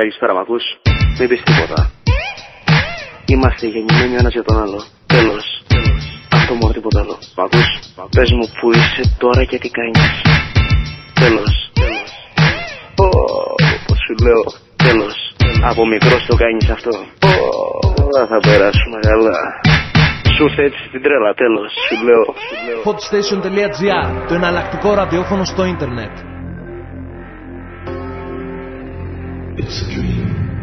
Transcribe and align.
Καλησπέρα, 0.00 0.34
μ' 0.34 0.42
ακούς. 0.44 0.64
Μην 1.18 1.28
πεις 1.28 1.42
τίποτα. 1.42 1.90
Είμαστε 3.26 3.66
γεννημένοι 3.66 4.14
ο 4.14 4.18
ένας 4.22 4.32
για 4.32 4.44
τον 4.48 4.56
άλλο. 4.62 4.80
Τέλος. 5.06 5.44
Τέλος. 5.72 6.02
Αυτό 6.38 6.54
μόνο 6.54 6.72
τίποτα 6.72 7.00
άλλο. 7.00 7.16
Μ' 7.36 7.40
ακούς. 7.46 7.68
Πες 8.16 8.30
μου 8.36 8.46
που 8.60 8.66
είσαι 8.78 9.02
τώρα 9.18 9.44
και 9.50 9.58
τι 9.58 9.68
κάνεις. 9.78 10.10
Τέλος. 11.22 11.52
Τέλος. 11.80 12.10
Ω, 13.04 13.08
πώς 13.86 13.98
σου 14.04 14.14
λέω. 14.26 14.44
Τέλος. 14.86 15.16
Από 15.70 15.86
μικρός 15.86 16.26
το 16.28 16.34
κάνεις 16.42 16.68
αυτό. 16.76 16.92
Ω, 18.18 18.26
θα 18.30 18.38
περάσουμε 18.46 18.98
καλά. 19.08 19.38
Σου 20.34 20.44
ήρθε 20.44 20.62
έτσι 20.62 20.82
την 20.92 21.02
τρέλα, 21.02 21.30
τέλος. 21.42 21.70
Σου 21.86 21.96
λέω. 22.08 22.24
Hotstation.gr 22.86 24.06
Το 24.28 24.34
εναλλακτικό 24.34 24.94
ραδιόφωνο 24.94 25.44
στο 25.44 25.64
ίντερνετ. 25.64 26.14
It's 29.60 29.82
a 29.82 29.92
dream. 29.92 30.57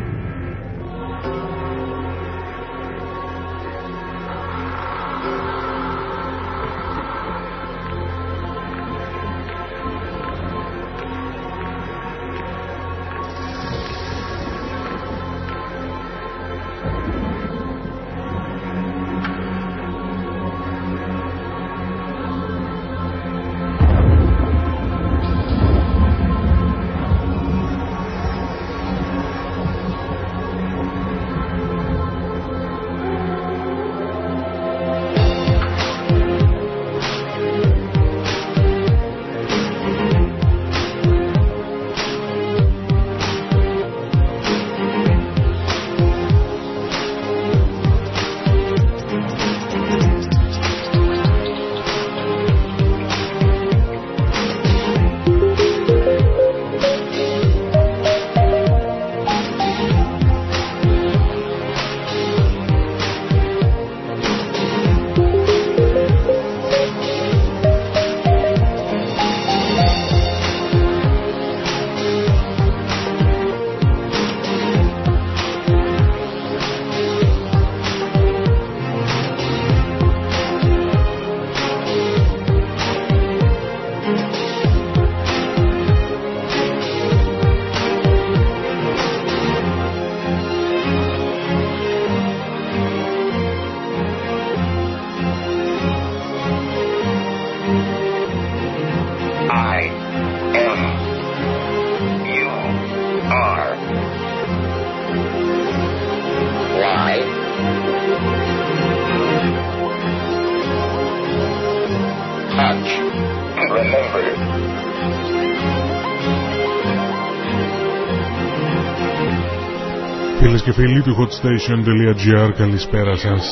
Φίλοι 120.75 121.01
του 121.01 121.15
hotstation.gr 121.19 122.51
καλησπέρα 122.57 123.15
σας. 123.15 123.43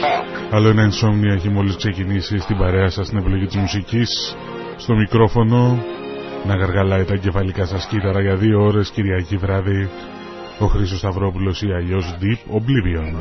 Talk 0.00 0.54
Άλλο 0.54 0.68
ένα 0.68 0.88
insomnia 0.90 1.34
έχει 1.36 1.48
μόλις 1.48 1.76
ξεκινήσει 1.76 2.38
στην 2.38 2.56
παρέα 2.56 2.90
σας 2.90 3.06
στην 3.06 3.18
επιλογή 3.18 3.46
της 3.46 3.56
μουσικής. 3.56 4.36
Στο 4.76 4.94
μικρόφωνο 4.94 5.84
να 6.46 6.56
γαργαλάει 6.56 7.04
τα 7.04 7.14
εγκεφαλικά 7.14 7.64
σας 7.66 7.86
κύτταρα 7.86 8.20
για 8.20 8.34
δύο 8.36 8.62
ώρες 8.62 8.90
Κυριακή 8.90 9.36
βράδυ. 9.36 9.88
Ο 10.58 10.66
Χρήστος 10.66 10.98
Σταυρόπουλος 10.98 11.62
ή 11.62 11.72
αλλιώς 11.72 12.14
Deep 12.20 12.54
Oblivion. 12.56 13.14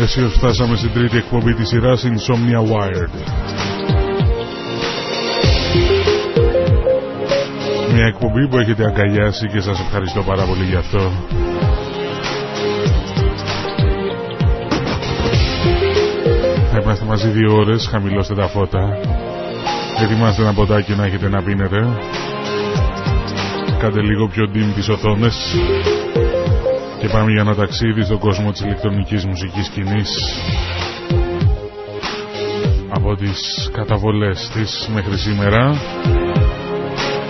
Εσείς 0.00 0.32
φτάσαμε 0.32 0.76
στην 0.76 0.92
τρίτη 0.92 1.16
εκπομπή 1.16 1.54
της 1.54 1.68
σειράς 1.68 2.04
Insomnia 2.04 2.72
Wired 2.72 3.51
Μια 7.94 8.06
εκπομπή 8.06 8.48
που 8.48 8.58
έχετε 8.58 8.84
αγκαλιάσει 8.86 9.46
και 9.46 9.60
σας 9.60 9.80
ευχαριστώ 9.80 10.22
πάρα 10.22 10.44
πολύ 10.44 10.64
γι' 10.64 10.76
αυτό. 10.76 10.98
Θα 16.70 16.78
είμαστε 16.82 17.04
μαζί 17.04 17.28
δύο 17.28 17.54
ώρες, 17.56 17.86
χαμηλώστε 17.90 18.34
τα 18.34 18.48
φώτα. 18.48 18.98
Ετοιμάστε 20.02 20.42
ένα 20.42 20.52
ποτάκι 20.52 20.92
να 20.94 21.04
έχετε 21.04 21.28
να 21.28 21.42
πίνετε. 21.42 21.88
Κάντε 23.78 24.00
λίγο 24.00 24.28
πιο 24.28 24.50
dim 24.54 24.74
τις 24.74 24.88
οθόνες. 24.88 25.36
Και 26.98 27.08
πάμε 27.08 27.30
για 27.30 27.40
ένα 27.40 27.54
ταξίδι 27.54 28.02
στον 28.02 28.18
κόσμο 28.18 28.50
της 28.50 28.60
ηλεκτρονικής 28.60 29.24
μουσικής 29.24 29.66
σκηνής. 29.66 30.10
Από 32.88 33.16
τις 33.16 33.70
καταβολές 33.72 34.50
της 34.54 34.88
μέχρι 34.94 35.16
σήμερα 35.18 35.74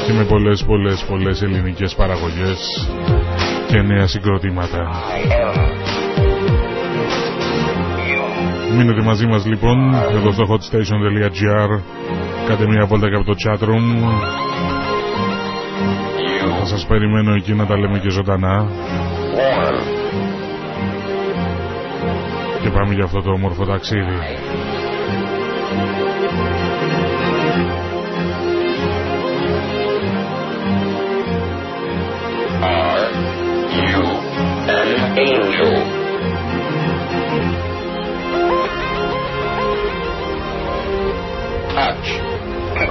και 0.07 0.13
με 0.13 0.25
πολλές 0.25 0.65
πολλές 0.65 1.05
πολλές 1.09 1.43
ελληνικές 1.43 1.95
παραγωγές 1.95 2.89
και 3.69 3.83
νέα 3.83 4.07
συγκροτήματα. 4.07 4.91
Μείνετε 8.77 9.03
μαζί 9.03 9.27
μας 9.27 9.47
λοιπόν 9.47 9.95
εδώ 9.95 10.33
στο 10.33 10.45
hotstation.gr 10.49 11.81
Κάντε 12.49 12.67
μια 12.67 12.87
βόλτα 12.87 13.09
και 13.09 13.15
από 13.15 13.25
το 13.25 13.35
chatroom 13.47 13.85
Θα 16.59 16.65
σας 16.67 16.87
περιμένω 16.87 17.34
εκεί 17.34 17.53
να 17.53 17.67
τα 17.67 17.79
λέμε 17.79 17.99
και 17.99 18.11
ζωντανά. 18.11 18.67
Warm 19.37 19.83
Και 22.63 22.69
πάμε 22.71 22.95
για 22.95 23.05
αυτό 23.05 23.23
το 23.23 23.31
όμορφο 23.31 23.65
ταξίδι 23.65 24.19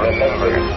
Remember 0.01 0.70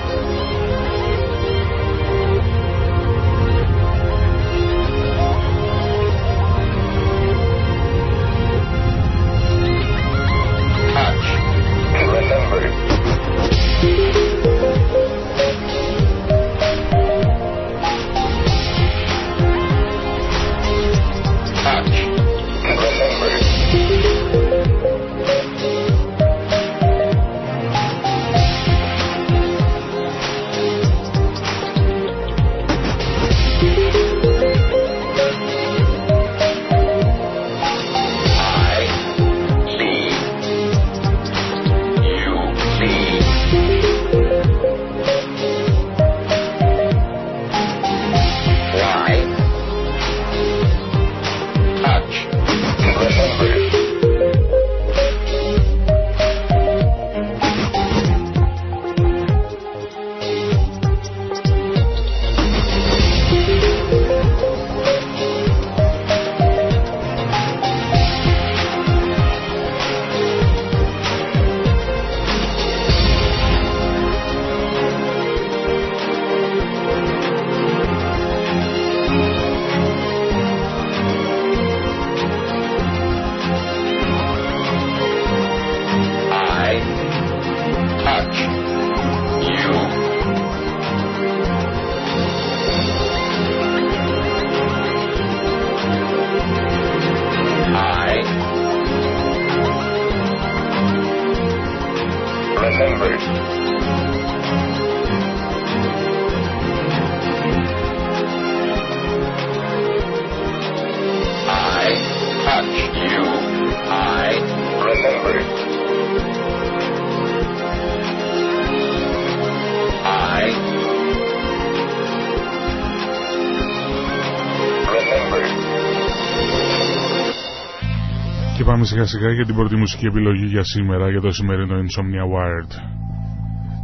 πάμε 128.84 128.96
σιγά 129.04 129.18
σιγά 129.18 129.32
για 129.32 129.44
την 129.46 129.54
πρώτη 129.54 129.76
μουσική 129.76 130.06
επιλογή 130.06 130.46
για 130.46 130.64
σήμερα 130.64 131.10
για 131.10 131.20
το 131.20 131.32
σημερινό 131.32 131.74
Insomnia 131.76 132.24
Wired. 132.34 132.72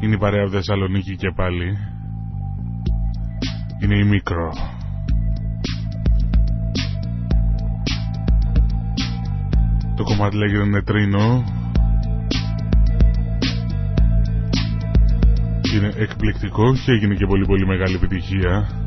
Είναι 0.00 0.14
η 0.14 0.18
παρέα 0.18 0.48
Θεσσαλονίκη 0.48 1.16
και 1.16 1.32
πάλι. 1.36 1.76
Είναι 3.82 3.96
η 3.98 4.04
Μικρό. 4.04 4.52
Το 9.96 10.02
κομμάτι 10.02 10.36
λέγεται 10.36 10.64
Νετρίνο. 10.66 11.44
Είναι 15.74 15.92
εκπληκτικό 15.96 16.72
και 16.84 16.92
έγινε 16.92 17.14
και 17.14 17.26
πολύ 17.26 17.44
πολύ 17.46 17.66
μεγάλη 17.66 17.94
επιτυχία. 17.94 18.79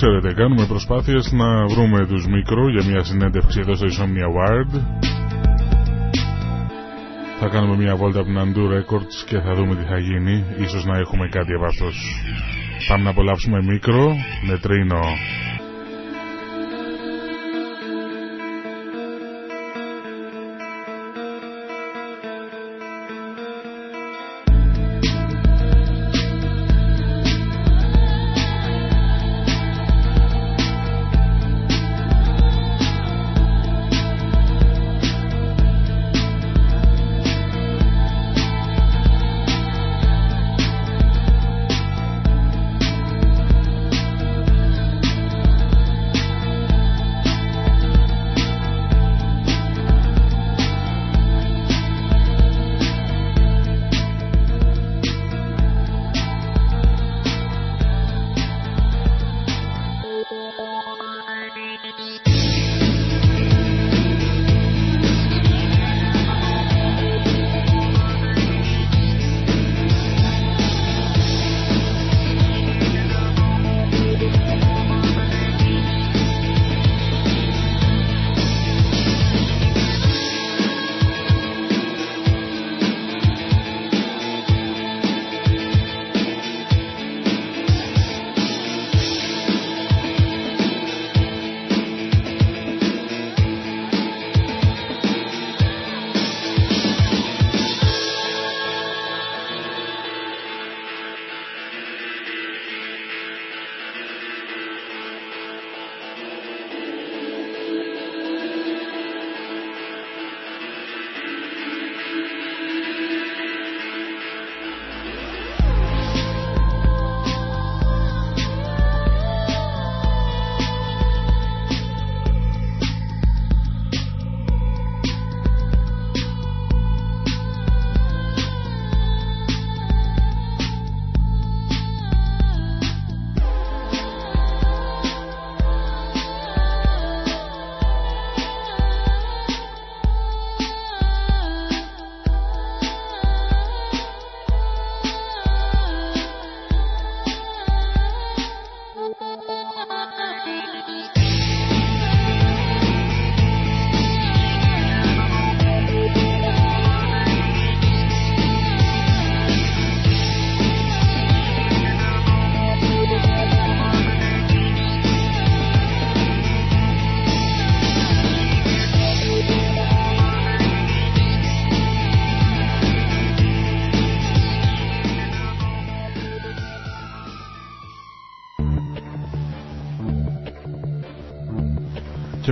Ξέρετε, 0.00 0.32
κάνουμε 0.32 0.66
προσπάθειες 0.66 1.32
να 1.32 1.66
βρούμε 1.66 2.06
τους 2.06 2.26
μικρό 2.26 2.68
για 2.70 2.84
μια 2.84 3.04
συνέντευξη 3.04 3.60
εδώ 3.60 3.74
στο 3.74 3.86
Insomnia 3.86 4.28
Wired. 4.36 4.80
Θα 7.40 7.48
κάνουμε 7.48 7.76
μια 7.76 7.96
βόλτα 7.96 8.20
από 8.20 8.28
την 8.28 8.38
Undo 8.44 8.64
Records 8.76 9.16
και 9.26 9.38
θα 9.38 9.54
δούμε 9.54 9.74
τι 9.74 9.84
θα 9.84 9.98
γίνει. 9.98 10.44
Ίσως 10.58 10.84
να 10.84 10.96
έχουμε 10.98 11.28
κάτι 11.28 11.52
από 11.52 11.64
αυτός. 11.64 11.94
Πάμε 12.88 13.02
να 13.02 13.10
απολαύσουμε 13.10 13.62
μικρό, 13.62 14.16
νετρίνο. 14.46 15.00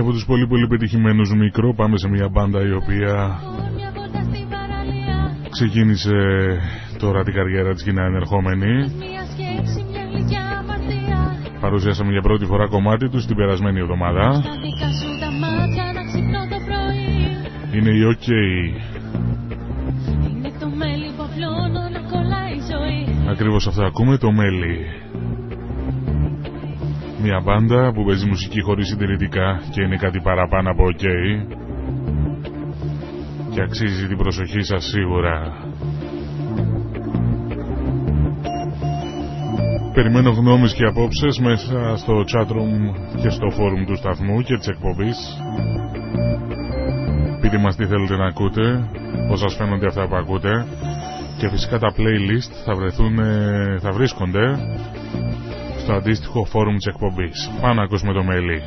Από 0.05 0.13
τους 0.13 0.25
πολύ 0.25 0.47
πολύ 0.47 0.67
πετυχημένους 0.67 1.33
μικρό. 1.33 1.73
Πάμε 1.73 1.97
σε 1.97 2.07
μια 2.07 2.29
μπάντα 2.29 2.61
η 2.61 2.71
οποία 2.71 3.39
ξεκίνησε 5.49 6.11
τώρα 6.97 7.23
την 7.23 7.33
καριέρα 7.33 7.73
της 7.73 7.83
και 7.83 7.89
είναι 7.89 8.01
ενερχόμενη. 8.01 8.91
Παρουσιάσαμε 11.59 12.11
για 12.11 12.21
πρώτη 12.21 12.45
φορά 12.45 12.67
κομμάτι 12.67 13.09
τους 13.09 13.25
την 13.25 13.35
περασμένη 13.35 13.79
εβδομάδα. 13.79 14.43
Είναι 17.73 17.89
η 17.89 18.01
OK. 18.13 18.29
Ακριβώς 23.29 23.67
αυτό 23.67 23.85
ακούμε 23.85 24.17
το 24.17 24.31
μέλι 24.31 25.04
μια 27.27 27.39
μπάντα 27.45 27.91
που 27.93 28.03
παίζει 28.05 28.25
μουσική 28.25 28.61
χωρίς 28.61 28.87
συντηρητικά 28.87 29.61
και 29.71 29.81
είναι 29.81 29.97
κάτι 29.97 30.19
παραπάνω 30.21 30.69
από 30.71 30.83
ok 30.91 31.05
και 33.53 33.61
αξίζει 33.61 34.07
την 34.07 34.17
προσοχή 34.17 34.61
σας 34.61 34.83
σίγουρα. 34.85 35.35
Περιμένω 39.93 40.29
γνώμες 40.29 40.73
και 40.73 40.85
απόψεις 40.85 41.39
μέσα 41.39 41.97
στο 41.97 42.13
chatroom 42.31 42.73
και 43.21 43.29
στο 43.29 43.47
forum 43.57 43.83
του 43.85 43.95
σταθμού 43.95 44.41
και 44.41 44.57
της 44.57 44.67
εκπομπής. 44.67 45.17
Πείτε 47.41 47.57
μας 47.57 47.75
τι 47.75 47.85
θέλετε 47.85 48.15
να 48.15 48.25
ακούτε, 48.25 48.89
πώς 49.27 49.39
σας 49.39 49.55
φαίνονται 49.55 49.87
αυτά 49.87 50.07
που 50.07 50.15
ακούτε 50.15 50.65
και 51.37 51.49
φυσικά 51.49 51.79
τα 51.79 51.93
playlist 51.97 52.51
θα, 52.65 52.73
βρεθούν, 52.75 53.15
θα 53.79 53.91
βρίσκονται 53.91 54.57
στο 55.85 55.93
αντίστοιχο 55.93 56.45
φόρουμ 56.45 56.75
της 56.75 56.85
εκπομπής. 56.85 57.51
Πάμε 57.61 57.73
να 57.73 57.83
ακούσουμε 57.83 58.13
το 58.13 58.23
μέλι. 58.23 58.61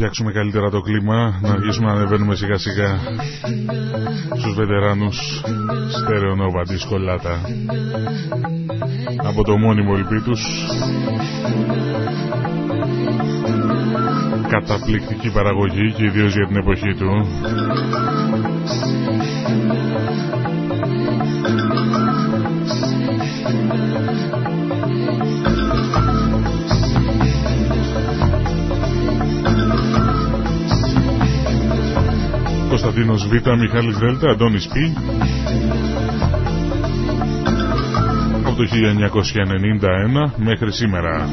Φτιάξουμε 0.00 0.32
καλύτερα 0.32 0.70
το 0.70 0.80
κλίμα, 0.80 1.38
να 1.42 1.50
αρχίσουμε 1.50 1.86
να 1.86 1.92
ανεβαίνουμε 1.92 2.34
σιγά 2.34 2.58
σιγά 2.58 2.98
στους 4.38 4.54
βετεράνους 4.54 5.42
στερεονόβα 5.90 6.62
δυσκολάτα 6.62 7.40
από 9.24 9.44
το 9.44 9.56
μόνιμο 9.56 9.94
ελπί 9.96 10.20
τους. 10.20 10.42
Καταπληκτική 14.48 15.30
παραγωγή 15.32 15.92
και 15.92 16.04
ιδίως 16.04 16.32
για 16.34 16.46
την 16.46 16.56
εποχή 16.56 16.94
του 16.94 17.26
Κωνσταντίνος 33.06 33.42
Β, 33.42 33.60
Μιχάλης 33.60 33.98
Δέλτα, 33.98 34.30
Αντώνης 34.30 34.68
Π. 34.68 34.72
Από 38.46 38.56
το 38.56 38.62
1991 38.62 40.32
μέχρι 40.36 40.72
σήμερα. 40.72 41.28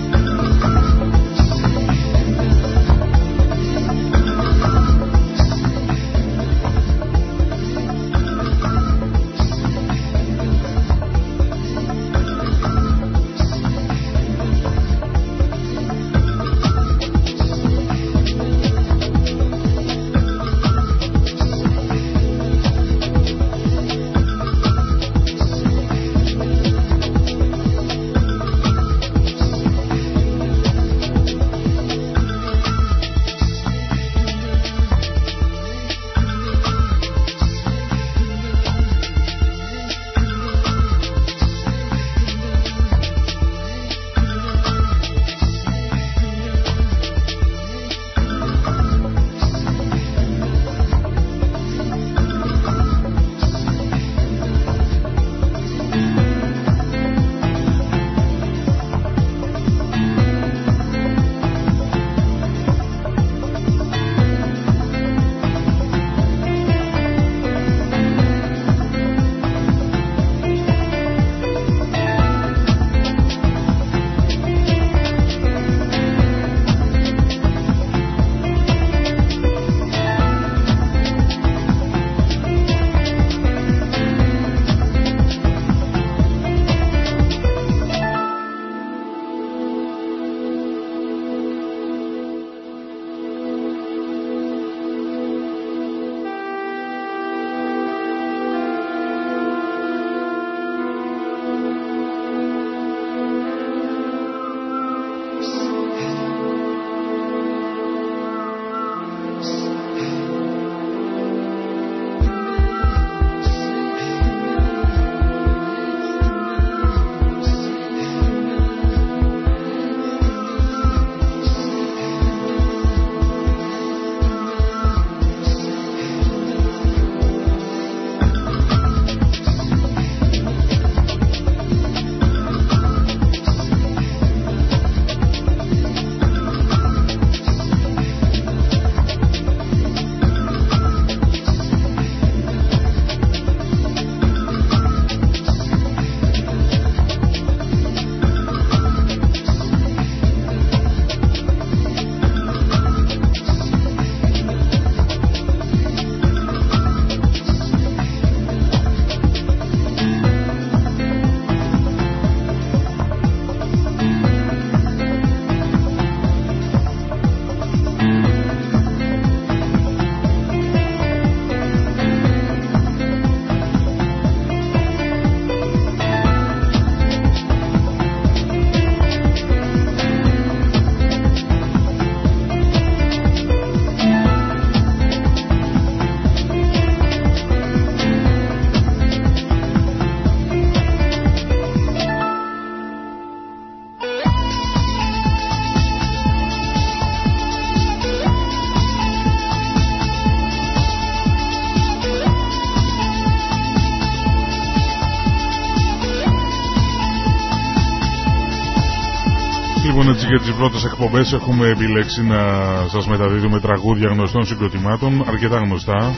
Τις 210.47 210.55
πρώτες 210.55 210.83
εκπομπές 210.83 211.33
έχουμε 211.33 211.67
επιλέξει 211.67 212.23
να 212.23 212.41
σας 212.87 213.07
μεταδίδουμε 213.07 213.59
τραγούδια 213.59 214.09
γνωστών 214.09 214.45
συγκροτημάτων, 214.45 215.23
αρκετά 215.27 215.57
γνωστά. 215.57 216.13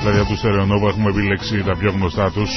Δηλαδή 0.00 0.18
από 0.18 0.28
τους 0.28 0.38
Στερεονόβα 0.38 0.88
έχουμε 0.88 1.10
επιλέξει 1.10 1.62
τα 1.66 1.76
πιο 1.76 1.90
γνωστά 1.90 2.30
τους. 2.30 2.50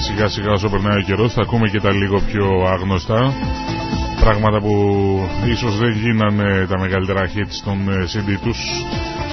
Σιγά 0.00 0.28
σιγά 0.28 0.50
όσο 0.52 0.68
περνάει 0.68 0.98
ο 0.98 1.00
καιρός 1.02 1.32
θα 1.32 1.42
ακούμε 1.42 1.68
και 1.68 1.80
τα 1.80 1.90
λίγο 1.92 2.20
πιο 2.20 2.46
άγνωστα. 2.74 3.32
Πράγματα 4.20 4.58
που 4.60 4.74
ίσως 5.46 5.78
δεν 5.78 5.90
γίνανε 5.92 6.66
τα 6.66 6.78
μεγαλύτερα 6.78 7.22
hits 7.26 7.56
των 7.64 7.88
ε, 7.88 8.04
CD 8.12 8.38
τους, 8.42 8.58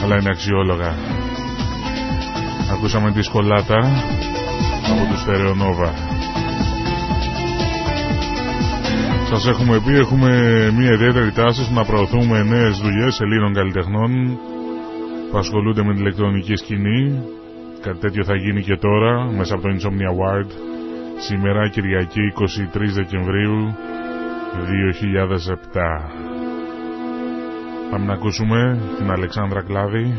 αλλά 0.03 0.19
είναι 0.19 0.29
αξιόλογα. 0.29 0.95
Ακούσαμε 2.71 3.11
τη 3.11 3.21
σκολάτα 3.21 3.77
από 4.91 5.05
τους 5.11 5.19
Στερεονόβα. 5.21 6.08
Σας 9.31 9.47
έχουμε 9.47 9.81
πει, 9.85 9.93
έχουμε 9.95 10.31
μια 10.77 10.91
ιδιαίτερη 10.93 11.31
τάση 11.31 11.73
να 11.73 11.85
προωθούμε 11.85 12.43
νέες 12.43 12.77
δουλειές 12.77 13.19
Ελλήνων 13.21 13.53
καλλιτεχνών 13.53 14.39
που 15.31 15.37
ασχολούνται 15.37 15.83
με 15.83 15.93
την 15.93 16.01
ηλεκτρονική 16.01 16.55
σκηνή. 16.55 17.21
Κάτι 17.81 17.99
τέτοιο 17.99 18.23
θα 18.23 18.35
γίνει 18.35 18.61
και 18.61 18.75
τώρα 18.77 19.31
μέσα 19.37 19.53
από 19.55 19.63
το 19.63 19.69
Insomnia 19.69 20.09
Award 20.13 20.49
σήμερα 21.19 21.69
Κυριακή 21.69 22.21
23 22.75 22.77
Δεκεμβρίου 22.93 23.75
2007. 25.73 26.09
Πάμε 27.91 28.05
να 28.05 28.13
ακούσουμε 28.13 28.79
την 28.97 29.11
Αλεξάνδρα 29.11 29.61
Κλάδη 29.61 30.13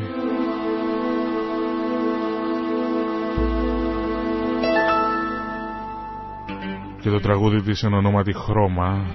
και 7.01 7.11
το 7.11 7.21
τραγούδι 7.21 7.63
της 7.63 7.83
εν 7.83 7.93
ονόματι 7.93 8.33
Χρώμα. 8.33 9.07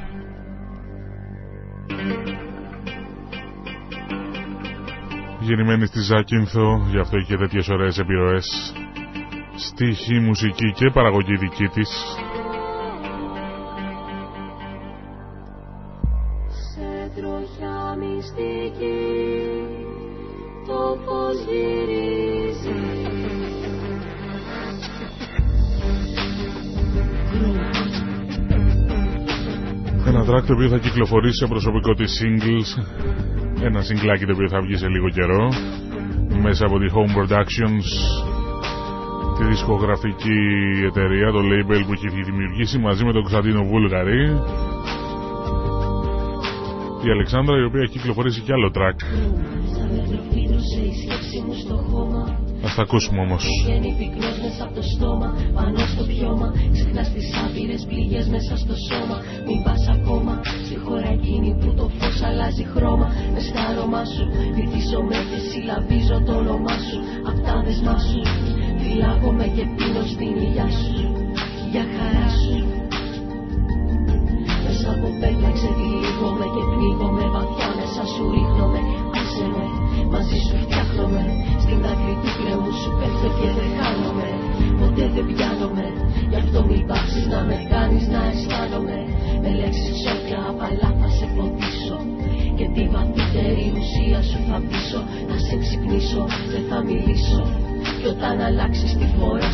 Γεννημένη 5.39 5.85
στη 5.85 5.99
Ζάκυνθο 5.99 6.85
γι' 6.89 6.99
αυτό 6.99 7.17
είχε 7.17 7.35
τέτοιες 7.37 7.69
ωραίες 7.69 7.97
επιρροές. 7.97 8.73
Στίχη, 9.55 10.19
μουσική 10.19 10.71
και 10.71 10.89
παραγωγή 10.93 11.35
δική 11.35 11.67
της 11.67 11.89
το 30.47 30.53
οποίο 30.53 30.69
θα 30.69 30.77
κυκλοφορήσει 30.77 31.37
σε 31.37 31.47
προσωπικό 31.47 31.93
της 31.93 32.11
singles. 32.19 32.69
Ένα 33.63 33.81
συγκλάκι 33.81 34.25
το 34.25 34.31
οποίο 34.33 34.49
θα 34.49 34.61
βγει 34.61 34.75
σε 34.77 34.87
λίγο 34.87 35.09
καιρό. 35.09 35.49
Μέσα 36.41 36.65
από 36.65 36.79
τη 36.79 36.85
Home 36.95 37.11
Productions 37.17 37.87
τη 39.37 39.43
δισκογραφική 39.43 40.39
εταιρεία, 40.85 41.31
το 41.31 41.39
label 41.39 41.81
που 41.85 41.93
έχει 41.93 42.23
δημιουργήσει 42.23 42.77
μαζί 42.77 43.05
με 43.05 43.11
τον 43.11 43.21
Κωνσταντίνο 43.21 43.63
Βούλγαρη. 43.63 44.21
Η 47.05 47.09
Αλεξάνδρα 47.11 47.57
η 47.57 47.63
οποία 47.63 47.81
έχει 47.81 47.91
κυκλοφορήσει 47.91 48.41
κι 48.41 48.51
άλλο 48.51 48.71
track 48.75 48.97
Ας 52.65 52.75
τα 52.75 52.81
ακούσουμε 52.81 53.19
όμως. 53.27 53.43
Βγαίνει 53.63 53.91
πυκνός 53.99 54.37
μέσα 54.43 54.61
από 54.65 54.73
το 54.79 54.83
στόμα, 54.93 55.29
πάνω 55.57 55.79
στο 55.91 56.03
πιώμα. 56.11 56.47
Ξεχνάς 56.75 57.07
τις 57.13 57.27
άπειρες 57.43 57.83
πληγές 57.89 58.25
μέσα 58.35 58.53
στο 58.63 58.75
σώμα. 58.87 59.17
Μην 59.47 59.59
πας 59.65 59.83
ακόμα 59.97 60.33
στη 60.65 60.75
χώρα 60.83 61.09
εκείνη 61.17 61.49
που 61.59 61.69
το 61.79 61.85
φως 61.97 62.17
αλλάζει 62.29 62.65
χρώμα. 62.73 63.07
Μες 63.33 63.45
στα 63.49 63.61
άρωμά 63.69 64.03
σου, 64.13 64.23
βυθίζομαι 64.55 65.17
και 65.29 65.39
συλλαβίζω 65.49 66.17
το 66.27 66.33
όνομά 66.41 66.75
σου. 66.87 66.97
Απ' 67.29 67.41
τα 67.45 67.55
δεσμά 67.65 67.97
σου, 68.09 68.19
φυλάγομαι 68.83 69.45
και 69.55 69.63
πίνω 69.75 70.03
στην 70.13 70.33
ηλιά 70.45 70.67
σου. 70.79 70.99
Για 71.71 71.85
χαρά 71.95 72.27
σου. 72.41 72.55
Μέσα 74.65 74.87
από 74.95 75.07
πέτρα 75.19 75.49
ξεδιλίγομαι 75.57 76.45
και 76.53 76.63
πνίγομαι 76.71 77.25
βαθιά 77.33 77.67
μέσα 77.77 78.03
σου 78.13 78.23
ρίχνομαι. 78.33 78.54
Του 82.21 82.29
κρέμου 82.37 82.73
σου 82.81 82.91
πέφτω 82.97 83.29
και 83.37 83.49
δεν 83.57 83.69
χάνομαι. 83.77 84.29
Ποτέ 84.79 85.05
δεν 85.15 85.25
πιάνομαι. 85.31 85.87
Γι' 86.31 86.39
αυτό 86.43 86.59
μην 86.67 86.81
πάψεις 86.89 87.25
να 87.33 87.39
με 87.47 87.57
κάνεις 87.71 88.05
να 88.13 88.21
αισθάνομαι. 88.29 88.97
Με 89.41 89.49
λέξεις 89.59 89.89
ψόφια 89.97 90.39
απαλά 90.51 90.89
θα 90.99 91.09
σε 91.17 91.25
ποτίσω 91.35 91.97
Και 92.57 92.65
τη 92.75 92.83
βαθύτερη 92.93 93.65
ουσία 93.77 94.19
σου 94.29 94.39
θα 94.47 94.57
πείσω. 94.67 95.01
Να 95.29 95.37
σε 95.45 95.55
ξυπνήσω, 95.63 96.23
δεν 96.51 96.63
θα 96.69 96.77
μιλήσω. 96.87 97.41
Κι 97.99 98.07
όταν 98.13 98.35
αλλάξεις 98.47 98.91
τη 98.99 99.07
φορά 99.17 99.49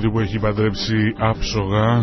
τραγούδι 0.00 0.10
που 0.10 0.20
έχει 0.20 0.38
παντρέψει 0.38 1.14
άψογα 1.18 2.02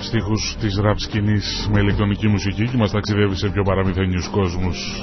στίχους 0.00 0.56
της 0.60 0.76
ραπ 0.78 0.98
σκηνής 0.98 1.68
με 1.72 1.80
ηλεκτρονική 1.80 2.28
μουσική 2.28 2.68
και 2.68 2.76
μας 2.76 2.90
ταξιδεύει 2.90 3.36
σε 3.36 3.48
πιο 3.48 3.62
παραμυθένιους 3.62 4.28
κόσμους. 4.28 5.02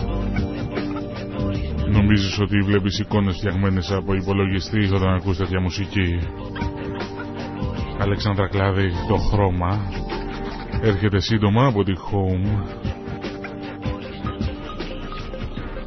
Νομίζεις 1.88 2.40
ότι 2.40 2.58
βλέπεις 2.58 3.00
εικόνες 3.00 3.36
φτιαγμένες 3.36 3.92
από 3.92 4.14
υπολογιστή 4.14 4.90
όταν 4.94 5.14
ακούς 5.14 5.38
τέτοια 5.38 5.62
μουσική; 5.62 6.20
Αλεξάνδρα 8.00 8.48
Κλάδη, 8.48 8.92
το 9.08 9.16
χρώμα 9.16 9.92
έρχεται 10.82 11.20
σύντομα 11.20 11.66
από 11.68 11.84
τη 11.84 11.94
Home. 12.12 12.86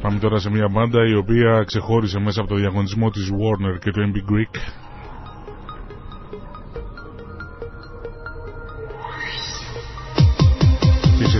Πάμε 0.01 0.19
τώρα 0.19 0.39
σε 0.39 0.49
μια 0.49 0.67
μπάντα 0.71 1.07
η 1.07 1.13
οποία 1.13 1.63
ξεχώρισε 1.65 2.19
μέσα 2.19 2.39
από 2.39 2.49
το 2.49 2.55
διαγωνισμό 2.55 3.09
της 3.09 3.29
Warner 3.31 3.79
και 3.79 3.91
του 3.91 4.11
MB 4.11 4.31
Greek. 4.31 4.88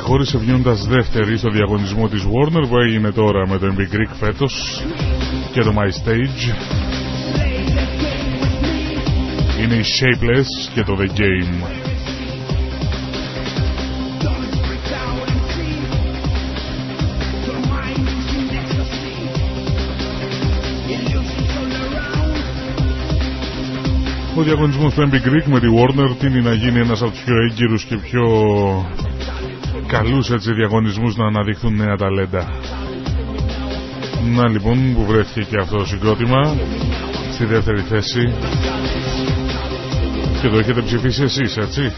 Ξεχώρισε 0.10 0.38
βγαίνοντας 0.38 0.88
δεύτερη 0.88 1.38
στο 1.38 1.50
διαγωνισμό 1.50 2.08
της 2.08 2.24
Warner 2.24 2.68
που 2.70 2.78
έγινε 2.78 3.12
τώρα 3.12 3.48
με 3.48 3.58
το 3.58 3.74
MB 3.78 3.80
Greek 3.80 4.14
φέτος 4.20 4.84
και 5.52 5.62
το 5.62 5.74
My 5.78 5.88
Stage. 5.88 6.54
Είναι 9.64 9.76
η 9.76 9.84
Shapeless 10.00 10.72
και 10.74 10.84
το 10.84 10.98
The 11.00 11.20
Game. 11.20 11.64
Ο 24.36 24.42
διαγωνισμός 24.44 24.94
του 24.94 25.10
MB 25.12 25.14
Greek 25.14 25.46
με 25.46 25.60
τη 25.60 25.68
Warner 25.76 26.16
τίνει 26.20 26.42
να 26.42 26.54
γίνει 26.54 26.80
ένας 26.80 27.02
από 27.02 27.12
τους 27.12 27.24
πιο 27.24 27.36
έγκυρους 27.44 27.84
και 27.84 27.98
πιο 27.98 28.24
καλούς 29.90 30.30
έτσι 30.30 30.54
διαγωνισμούς 30.54 31.16
να 31.16 31.26
αναδειχθούν 31.26 31.76
νέα 31.76 31.96
ταλέντα. 31.96 32.48
Να 34.36 34.48
λοιπόν 34.50 34.94
που 34.94 35.06
βρέθηκε 35.06 35.42
και 35.50 35.60
αυτό 35.62 35.78
το 35.78 35.86
συγκρότημα 35.86 36.56
στη 37.34 37.46
δεύτερη 37.46 37.82
θέση 37.82 38.34
και 40.42 40.48
το 40.50 40.58
έχετε 40.58 40.82
ψηφίσει 40.82 41.24
εσείς 41.24 41.58
έτσι; 41.58 41.94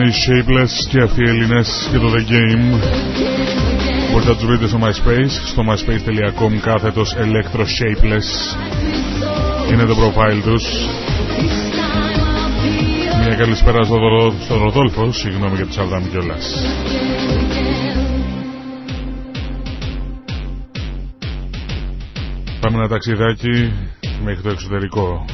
Ήταν 0.00 0.08
οι 0.08 0.44
Shapeless 0.44 0.88
και 0.88 1.00
αυτοί 1.00 1.22
οι 1.24 1.28
Έλληνες 1.28 1.88
και 1.92 1.98
το 1.98 2.12
The 2.14 2.30
Game. 2.30 2.80
Μπορείτε 4.10 4.30
να 4.30 4.36
τους 4.36 4.46
βρείτε 4.46 4.66
στο 4.66 4.78
MySpace, 4.82 5.30
στο 5.46 5.62
myspace.com 5.68 6.56
κάθετος 6.62 7.14
Electro 7.16 7.60
Shapeless. 7.60 8.28
Είναι 9.72 9.84
το 9.84 9.96
profile 9.96 10.40
τους. 10.44 10.64
Μια 13.24 13.34
καλησπέρα 13.34 13.84
στο, 13.84 13.96
στο 14.44 14.56
Ροδόλφο, 14.56 15.12
συγγνώμη 15.12 15.56
για 15.56 15.66
το 15.66 15.72
Σαλδάμι 15.72 16.08
κιόλας. 16.08 16.62
Πάμε 22.60 22.76
ένα 22.76 22.88
ταξιδάκι 22.88 23.72
μέχρι 24.24 24.42
το 24.42 24.50
εξωτερικό. 24.50 25.24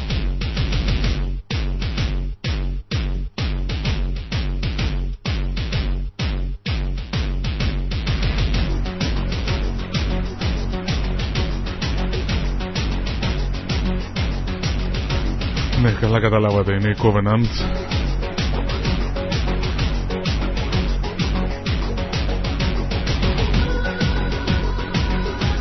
Καλά 16.20 16.28
καταλάβατε, 16.28 16.72
είναι 16.72 16.88
η 16.88 16.96
Covenant. 17.02 17.46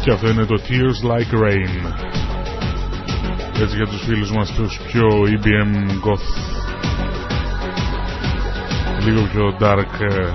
Και 0.03 0.11
αυτό 0.11 0.29
είναι 0.29 0.45
το 0.45 0.61
Tears 0.67 1.09
Like 1.09 1.43
Rain. 1.43 1.93
Έτσι 3.61 3.75
για 3.75 3.87
τους 3.87 4.03
φίλους 4.03 4.31
μας 4.31 4.51
τους 4.51 4.79
πιο 4.87 5.07
EBM 5.07 5.89
goth. 5.89 6.27
Λίγο 9.05 9.21
πιο 9.21 9.57
dark 9.59 10.01
ε, 10.01 10.29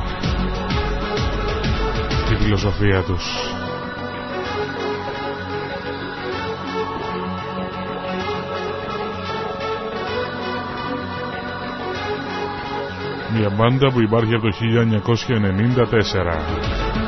στη 2.24 2.34
φιλοσοφία 2.34 3.02
τους. 3.02 3.49
Μια 13.40 13.50
μπάντα 13.56 13.90
που 13.92 14.00
υπάρχει 14.00 14.34
από 14.34 14.42
το 14.42 14.56
1994. 16.96 16.99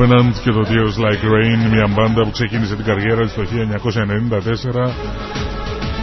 Covenant 0.00 0.34
και 0.42 0.50
το 0.50 0.60
Tears 0.68 0.96
Like 1.04 1.24
Rain, 1.34 1.70
μια 1.70 1.86
μπάντα 1.86 2.22
που 2.22 2.30
ξεκίνησε 2.30 2.76
την 2.76 2.84
καριέρα 2.84 3.22
της 3.24 3.34
το 3.34 3.42
1994 3.42 4.92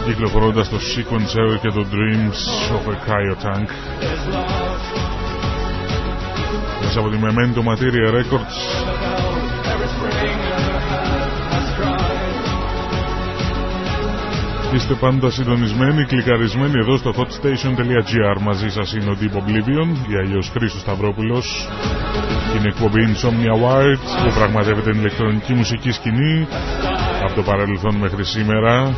κυκλοφορώντας 0.06 0.68
το 0.68 0.76
Sequencer 0.76 1.58
και 1.62 1.68
το 1.68 1.86
Dreams 1.92 2.40
of 2.76 2.92
a 2.92 2.94
Cryo 2.94 3.36
Tank. 3.44 3.68
Μέσα 6.82 7.00
από 7.00 7.08
τη 7.08 7.16
Memento 7.22 7.62
Materia 7.68 8.10
Records 8.14 8.97
Είστε 14.78 14.94
πάντα 14.94 15.30
συντονισμένοι, 15.30 16.04
κλικαρισμένοι 16.04 16.72
εδώ 16.78 16.96
στο 16.96 17.12
hotstation.gr 17.16 18.40
μαζί 18.40 18.68
σας 18.70 18.92
είναι 18.94 19.10
ο 19.10 19.16
Deep 19.20 19.36
Oblivion 19.36 20.10
ή 20.10 20.14
αλλιώς 20.16 20.48
Χρήστος 20.54 20.80
Σταυρόπουλος 20.80 21.68
την 22.52 22.66
εκπομπή 22.66 23.00
Insomnia 23.06 23.54
Wired 23.64 24.24
που 24.24 24.32
πραγματεύεται 24.34 24.90
την 24.90 25.00
ηλεκτρονική 25.00 25.52
μουσική 25.52 25.90
σκηνή 25.92 26.46
από 27.24 27.34
το 27.34 27.42
παρελθόν 27.42 27.94
μέχρι 27.96 28.24
σήμερα 28.24 28.94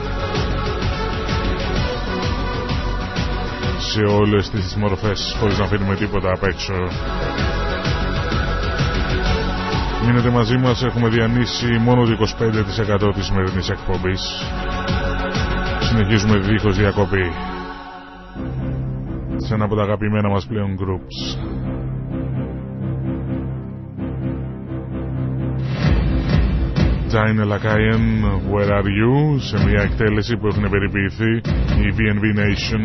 σε 3.78 4.00
όλες 4.00 4.50
τις 4.50 4.74
μορφές 4.76 5.36
χωρίς 5.40 5.58
να 5.58 5.64
αφήνουμε 5.64 5.94
τίποτα 5.96 6.32
απ' 6.32 6.44
έξω. 6.44 6.74
Μείνετε 10.06 10.30
μαζί 10.30 10.56
μας, 10.56 10.82
έχουμε 10.82 11.08
διανύσει 11.08 11.66
μόνο 11.66 12.04
το 12.04 12.12
25% 12.12 13.12
της 13.14 13.24
σημερινής 13.24 13.68
εκπομπής. 13.68 14.44
Συνεχίζουμε 15.90 16.38
δίχως 16.38 16.76
διακοπή. 16.76 17.32
Σε 19.36 19.54
ένα 19.54 19.64
από 19.64 19.74
τα 19.76 19.82
αγαπημένα 19.82 20.28
μας 20.28 20.46
πλέον 20.46 20.78
groups. 20.80 21.18
Τζάιν 27.06 27.38
Ελακάιεν, 27.38 28.00
Where 28.52 28.68
Are 28.68 28.90
You, 28.98 29.38
σε 29.38 29.64
μια 29.64 29.82
εκτέλεση 29.82 30.36
που 30.36 30.46
έχουν 30.46 30.70
περιποιηθεί 30.70 31.30
η 31.84 31.94
VNV 31.96 32.24
Nation. 32.38 32.82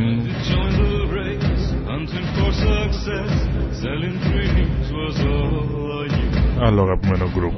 Άλλο 6.59 6.81
αγαπημένο 6.81 7.25
group. 7.35 7.53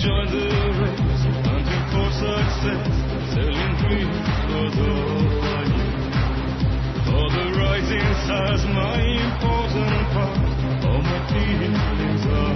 join 0.00 0.26
the 0.26 0.46
race, 0.82 1.24
hunting 1.46 1.84
for 1.92 2.08
success, 2.18 2.82
Selling 3.32 3.74
dreams 3.78 4.18
for 4.46 4.66
the 4.74 4.90
light. 5.44 5.74
For 7.06 7.26
the 7.30 7.46
rising 7.58 8.08
stars, 8.24 8.62
my 8.74 8.98
important 8.98 10.02
part, 10.14 10.38
all 10.84 11.02
my 11.02 11.20
feelings 11.30 12.26
are. 12.26 12.53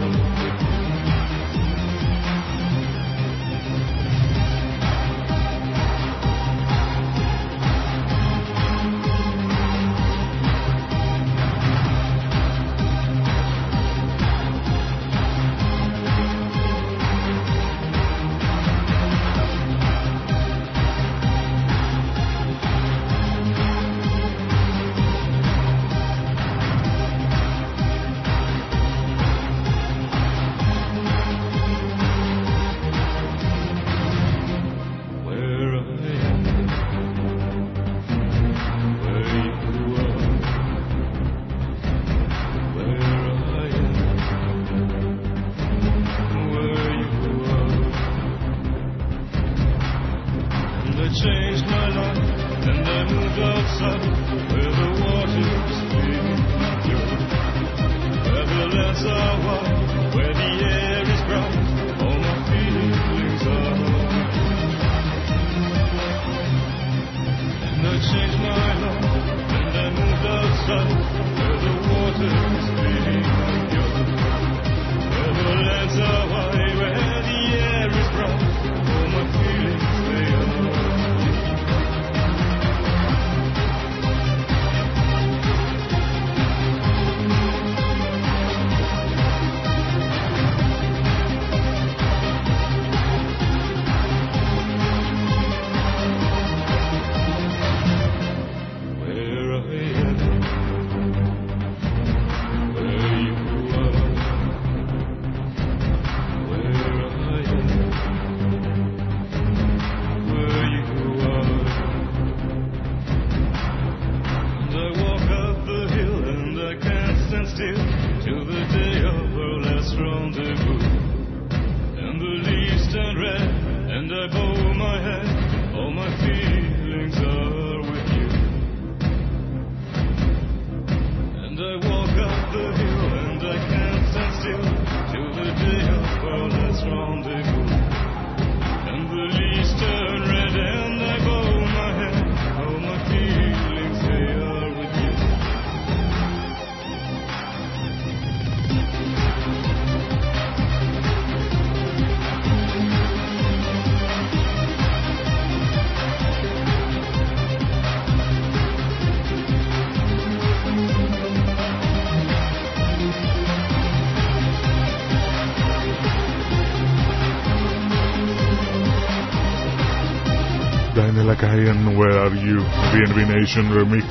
Where 171.69 172.19
Are 172.25 172.35
You, 172.47 172.59
VNV 172.93 173.19
Nation 173.35 173.65
Remix. 173.77 174.09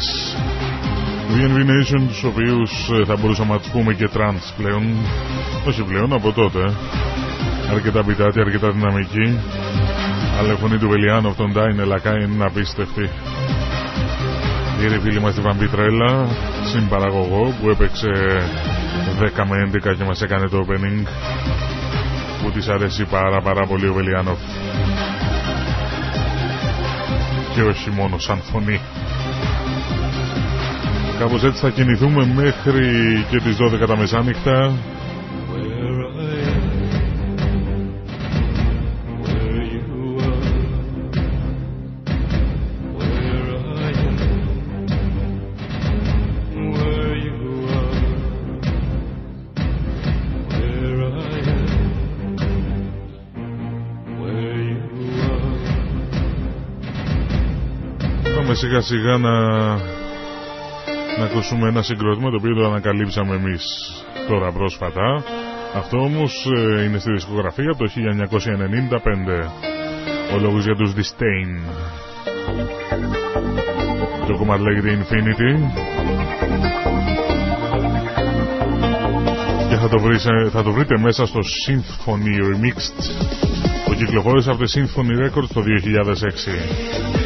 VNV 1.33 1.57
Nation, 1.73 2.01
τους 2.07 2.23
οποίους 2.23 2.71
ε, 3.01 3.05
θα 3.05 3.15
μπορούσαμε 3.15 3.53
να 3.53 3.59
τους 3.59 3.69
πούμε 3.69 3.93
και 3.93 4.09
trans 4.13 4.53
πλέον. 4.57 4.83
Όχι 5.67 5.83
πλέον, 5.83 6.13
από 6.13 6.31
τότε. 6.31 6.73
Αρκετά 7.71 8.03
πιτάτη, 8.03 8.39
αρκετά 8.39 8.71
δυναμική. 8.71 9.39
Αλλά 10.39 10.53
η 10.53 10.55
φωνή 10.55 10.77
του 10.77 10.89
Βελιάνο 10.89 11.29
αυτόν 11.29 11.51
Ντάιν 11.51 11.79
Ελακά 11.79 12.11
είναι 12.19 12.45
απίστευτη. 12.45 13.09
Η 14.95 14.99
φίλη 14.99 15.19
μας 15.19 15.33
τη 15.33 15.41
Βαμπίτρελα, 15.41 16.27
συμπαραγωγό 16.71 17.53
που 17.61 17.69
έπαιξε 17.69 18.11
10 19.19 19.45
με 19.49 19.69
11 19.73 19.95
και 19.97 20.03
μας 20.03 20.21
έκανε 20.21 20.47
το 20.47 20.65
opening 20.67 21.07
που 22.43 22.51
της 22.51 22.67
αρέσει 22.67 23.05
πάρα 23.05 23.41
πάρα 23.41 23.65
πολύ 23.67 23.87
ο 23.87 23.93
Βελιάνοφ 23.93 24.37
και 27.57 27.63
όχι 27.63 27.89
μόνο 27.89 28.19
σαν 28.19 28.41
φωνή. 28.51 28.79
Κάπως 31.19 31.43
έτσι 31.43 31.59
θα 31.61 31.69
κινηθούμε 31.69 32.25
μέχρι 32.25 32.89
και 33.29 33.37
τις 33.37 33.57
12 33.83 33.87
τα 33.87 33.97
μεσάνυχτα 33.97 34.73
σιγά 58.57 58.81
σιγά 58.81 59.17
να, 59.17 59.33
να 61.17 61.23
ακούσουμε 61.23 61.67
ένα 61.67 61.81
συγκρότημα 61.81 62.29
το 62.29 62.35
οποίο 62.39 62.55
το 62.55 62.65
ανακαλύψαμε 62.65 63.35
εμείς 63.35 63.63
τώρα 64.27 64.51
πρόσφατα. 64.51 65.23
Αυτό 65.75 65.97
όμως 65.97 66.51
ε, 66.55 66.83
είναι 66.83 66.97
στη 66.97 67.11
δισκογραφία 67.11 67.75
το 67.77 67.85
1995. 70.33 70.35
Ο 70.35 70.39
λόγος 70.39 70.63
για 70.65 70.75
τους 70.75 70.93
Disdain. 70.95 71.49
Το 74.27 74.37
κομμάτι 74.37 74.61
λέγεται 74.61 74.99
Infinity. 75.01 75.51
Και 79.69 79.75
θα 79.75 79.89
το, 79.89 79.99
θα 80.49 80.63
το 80.63 80.71
βρείτε 80.71 80.97
μέσα 80.99 81.25
στο 81.25 81.39
Symphony 81.39 82.37
Remixed 82.47 82.99
που 83.85 83.93
κυκλοφόρησε 83.93 84.49
από 84.49 84.59
το 84.59 84.71
Symphony 84.75 85.25
Records 85.25 85.49
το 85.53 85.63
2006. 87.13 87.16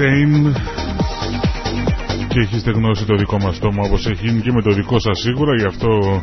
Stein 0.00 0.52
και 2.28 2.40
έχει 2.40 2.58
στεγνώσει 2.58 3.04
το 3.04 3.16
δικό 3.16 3.36
μας 3.36 3.56
στόμα 3.56 3.82
όπως 3.86 4.06
έχει 4.06 4.26
γίνει 4.26 4.40
και 4.40 4.52
με 4.52 4.62
το 4.62 4.70
δικό 4.70 4.98
σας 4.98 5.18
σίγουρα 5.20 5.54
γι' 5.54 5.66
αυτό 5.66 6.20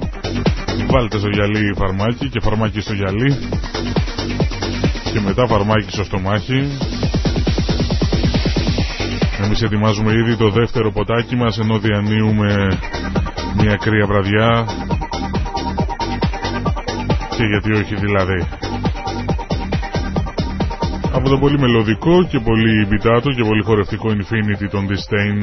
βάλτε 0.89 1.17
στο 1.17 1.29
γυαλί 1.29 1.73
φαρμάκι 1.77 2.29
και 2.29 2.39
φαρμάκι 2.43 2.79
στο 2.81 2.93
γυαλί. 2.93 3.37
Και 5.13 5.19
μετά 5.19 5.47
φαρμάκι 5.47 5.91
στο 5.91 6.03
στομάχι. 6.03 6.67
Εμείς 9.43 9.61
ετοιμάζουμε 9.61 10.11
ήδη 10.11 10.35
το 10.35 10.49
δεύτερο 10.49 10.91
ποτάκι 10.91 11.35
μας 11.35 11.59
ενώ 11.59 11.79
διανύουμε 11.79 12.79
μια 13.55 13.75
κρύα 13.75 14.05
βραδιά. 14.05 14.65
Και 17.35 17.43
γιατί 17.43 17.71
όχι 17.71 17.95
δηλαδή 17.95 18.56
από 21.17 21.29
το 21.29 21.37
πολύ 21.37 21.59
μελωδικό 21.59 22.23
και 22.23 22.39
πολύ 22.39 22.85
μπιτάτο 22.85 23.29
και 23.31 23.43
πολύ 23.43 23.63
χορευτικό 23.63 24.09
Infinity 24.09 24.67
των 24.71 24.87
Disdain 24.89 25.37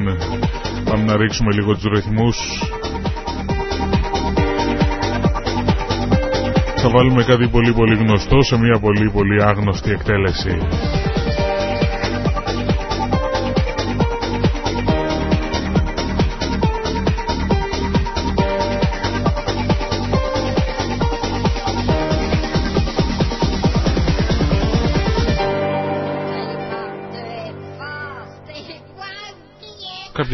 πάμε 0.85 1.05
να 1.05 1.16
ρίξουμε 1.16 1.53
λίγο 1.53 1.75
τους 1.75 1.85
ρυθμούς. 1.85 2.37
Θα 6.77 6.89
βάλουμε 6.91 7.25
κάτι 7.25 7.49
πολύ 7.49 7.72
πολύ 7.72 7.95
γνωστό 7.95 8.43
σε 8.43 8.59
μια 8.59 8.79
πολύ 8.81 9.11
πολύ 9.11 9.43
άγνωστη 9.43 9.91
εκτέλεση 9.91 10.59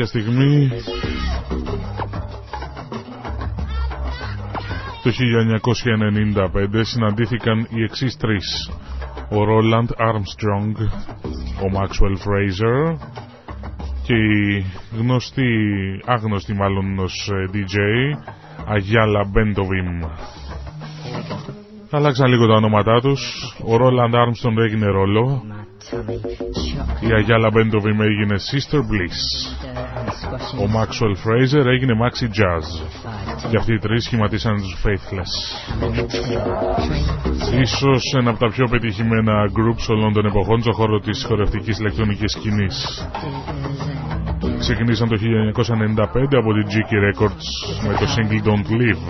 κάποια 0.00 0.20
στιγμή. 0.20 0.70
Το 5.02 5.10
1995 6.74 6.80
συναντήθηκαν 6.82 7.66
οι 7.70 7.82
εξής 7.82 8.16
τρεις. 8.16 8.70
Ο 9.30 9.36
Roland 9.36 9.90
Armstrong 10.08 10.74
ο 11.64 11.66
Maxwell 11.76 12.16
Fraser 12.24 12.96
και 14.02 14.14
η 14.14 14.64
γνωστή, 14.98 15.42
άγνωστη 16.04 16.54
μάλλον 16.54 16.98
ως 16.98 17.30
DJ 17.52 17.76
Αγιάλα 18.66 19.24
Μπέντοβιμ. 19.24 20.00
Αλλάξαν 21.90 22.28
λίγο 22.30 22.46
τα 22.46 22.54
ονόματά 22.54 23.00
τους. 23.00 23.20
Ο 23.64 23.74
Roland 23.74 24.14
Armstrong 24.14 24.56
έγινε 24.66 24.86
ρόλο 24.86 25.42
η 27.00 27.12
Αγιάλα 27.16 27.50
Μπέντοβιμ 27.52 28.00
έγινε 28.00 28.36
Sister 28.50 28.78
Bliss. 28.90 29.20
Ο 30.62 30.66
Maxwell 30.76 31.14
Fraser 31.24 31.66
έγινε 31.66 31.92
Maxi 32.02 32.24
Jazz. 32.24 32.66
Και 33.50 33.56
αυτοί 33.56 33.72
οι 33.72 33.78
τρεις 33.78 34.04
σχηματίσαν 34.04 34.54
τους 34.56 34.76
Faithless. 34.84 35.32
Ίσως 37.60 38.14
ένα 38.18 38.30
από 38.30 38.38
τα 38.38 38.48
πιο 38.50 38.66
πετυχημένα 38.70 39.32
groups 39.56 39.86
όλων 39.88 40.12
των 40.12 40.26
εποχών 40.26 40.60
στον 40.60 40.74
χώρο 40.74 41.00
της 41.00 41.24
χορευτικής 41.24 41.78
ηλεκτρονικής 41.78 42.32
σκηνής. 42.32 43.04
Ξεκινήσαν 44.58 45.08
το 45.08 45.16
1995 45.16 46.36
από 46.40 46.50
την 46.56 46.66
Jiki 46.72 46.98
Records 47.06 47.46
με 47.86 47.92
το 48.00 48.06
single 48.14 48.42
Don't 48.48 48.68
Live. 48.80 49.02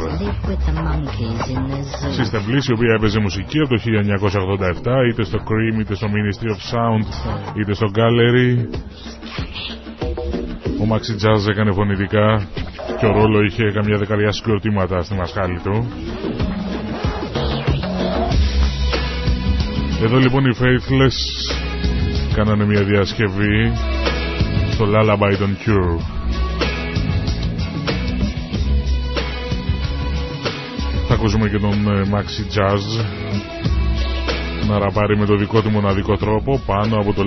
Sister 2.17 2.41
Bliss 2.47 2.65
η 2.69 2.73
οποία 2.73 2.93
έπαιζε 2.97 3.21
μουσική 3.21 3.59
από 3.59 3.69
το 3.69 3.81
1987 3.85 5.11
είτε 5.11 5.25
στο 5.25 5.39
Cream 5.49 5.81
είτε 5.81 5.95
στο 5.95 6.07
Ministry 6.15 6.49
of 6.55 6.60
Sound 6.71 7.07
είτε 7.59 7.75
στο 7.75 7.91
Gallery 7.95 8.67
ο 10.81 10.87
Maxi 10.93 11.25
Jazz 11.25 11.49
έκανε 11.51 11.73
φωνητικά 11.73 12.49
και 12.99 13.07
ο 13.07 13.13
ρόλο 13.13 13.43
είχε 13.43 13.71
καμιά 13.73 13.97
δεκαετία 13.99 14.33
συγκροτήματα 14.33 15.03
στη 15.03 15.15
μασχάλη 15.15 15.61
του. 15.61 15.93
Εδώ 20.03 20.19
λοιπόν 20.19 20.45
οι 20.45 20.57
Faithless 20.61 21.19
κάνανε 22.35 22.65
μια 22.65 22.83
διασκευή 22.85 23.73
στο 24.73 24.85
Lullaby 24.95 25.35
των 25.39 25.57
Cure. 25.65 26.01
Θα 31.09 31.15
ακούσουμε 31.15 31.49
και 31.49 31.59
τον 31.59 31.87
Maxi 32.13 32.59
Jazz 32.59 33.05
να 34.69 34.79
ραπάρει 34.79 35.17
με 35.19 35.27
το 35.27 35.37
δικό 35.37 35.63
του 35.63 35.71
μοναδικό 35.71 36.17
τρόπο 36.17 36.63
πάνω 36.67 36.97
από 36.97 37.13
το 37.13 37.25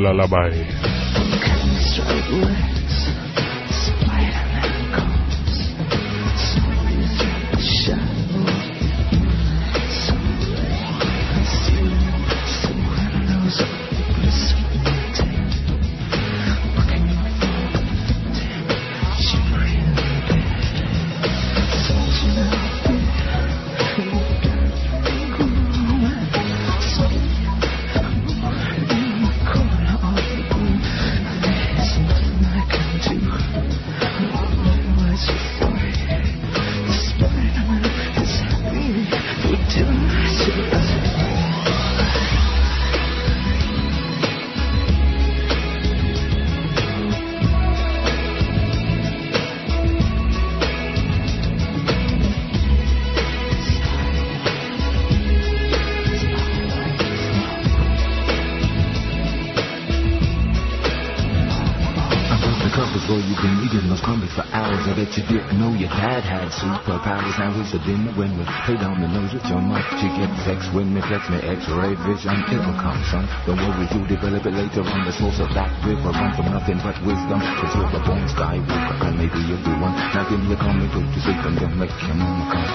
Lullaby. 65.04 66.48
superpowers. 66.64 67.36
Now 67.36 67.52
who's 67.52 67.72
the 67.72 67.80
dinner 67.84 68.12
when 68.16 68.32
we 68.40 68.44
play 68.64 68.80
down 68.80 69.02
the 69.04 69.08
nose 69.12 69.34
with 69.36 69.44
your 69.52 69.60
mic? 69.60 69.84
You 70.00 70.10
get 70.16 70.32
sex 70.48 70.70
when 70.72 70.94
me 70.94 71.02
flex 71.04 71.28
me 71.28 71.44
X-ray 71.44 71.96
vision. 72.08 72.40
It'll 72.48 72.78
come, 72.80 73.00
son. 73.12 73.28
Don't 73.44 73.60
worry, 73.60 73.88
you'll 73.92 74.08
develop 74.08 74.46
it 74.48 74.56
later 74.56 74.84
on. 74.88 75.04
The 75.04 75.12
source 75.12 75.40
of 75.44 75.52
that 75.60 75.72
river 75.84 76.12
run 76.14 76.32
from 76.40 76.56
nothing 76.56 76.80
but 76.80 76.96
wisdom. 77.04 77.40
Cause 77.42 77.74
you're 77.76 77.92
the 77.92 78.02
born 78.08 78.24
skywalker 78.32 78.96
and 79.04 79.16
maybe 79.20 79.40
you'll 79.44 79.64
be 79.66 79.76
one. 79.76 79.96
Now 80.16 80.24
give 80.30 80.40
me 80.40 80.56
a 80.56 80.60
comment, 80.60 80.88
go 80.96 81.04
to 81.04 81.20
sleep 81.20 81.42
and 81.44 81.56
don't 81.60 81.76
make 81.76 81.96
your 82.00 82.16
mama 82.16 82.48
come. 82.48 82.70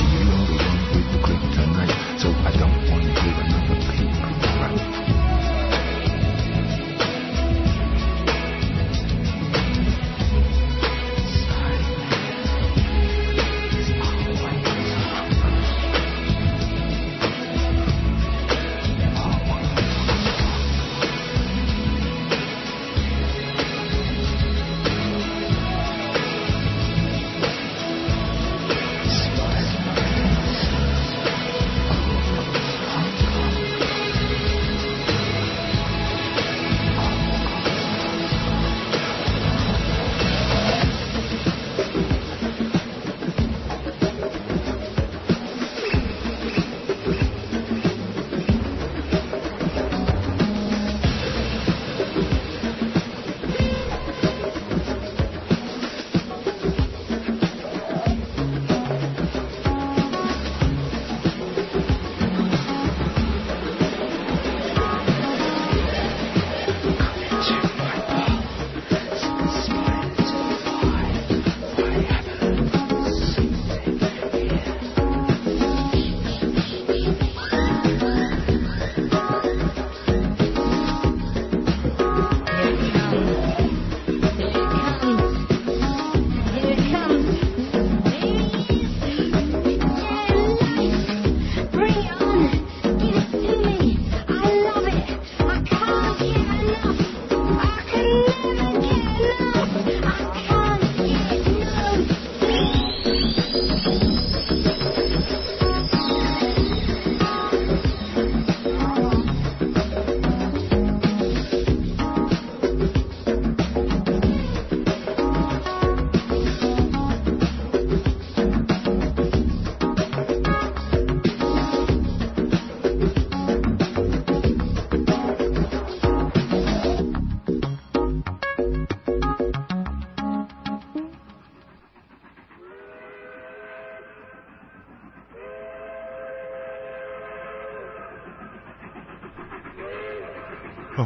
She 0.00 0.04
one 0.24 0.48
with 0.88 1.08
the 1.12 1.20
kryptonite. 1.20 1.96
So 2.16 2.28
I 2.32 2.52
don't 2.56 2.76
want 2.88 3.04
to 3.04 3.12
hear 3.12 3.36
another 3.44 3.76
peep. 3.92 4.14
Right? 4.56 5.03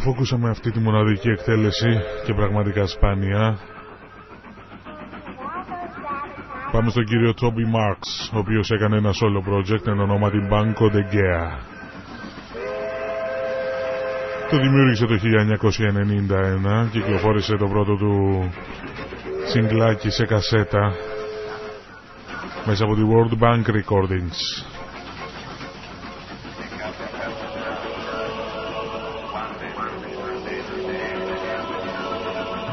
Αφού 0.08 0.16
ακούσαμε 0.16 0.50
αυτή 0.50 0.70
τη 0.70 0.78
μοναδική 0.78 1.28
εκτέλεση 1.28 2.00
και 2.24 2.34
πραγματικά 2.34 2.86
σπάνια. 2.86 3.58
Πάμε 6.72 6.90
στον 6.90 7.04
κύριο 7.04 7.34
Toby 7.40 7.64
Marks 7.76 8.30
ο 8.34 8.38
οποίος 8.38 8.70
έκανε 8.70 8.96
ένα 8.96 9.10
solo 9.10 9.50
project 9.50 9.86
εν 9.86 10.00
ονόματι 10.00 10.48
Banco 10.50 10.94
de 10.94 11.02
Gea. 11.12 11.58
Το 14.50 14.56
δημιούργησε 14.56 15.06
το 15.06 15.18
1991 16.86 16.90
κυκλοφόρησε 16.90 17.56
το 17.56 17.66
πρώτο 17.66 17.96
του 17.96 18.44
συγκλάκι 19.46 20.10
σε 20.10 20.24
κασέτα 20.26 20.92
μέσα 22.66 22.84
από 22.84 22.94
τη 22.94 23.02
World 23.10 23.42
Bank 23.42 23.64
Recordings 23.70 24.67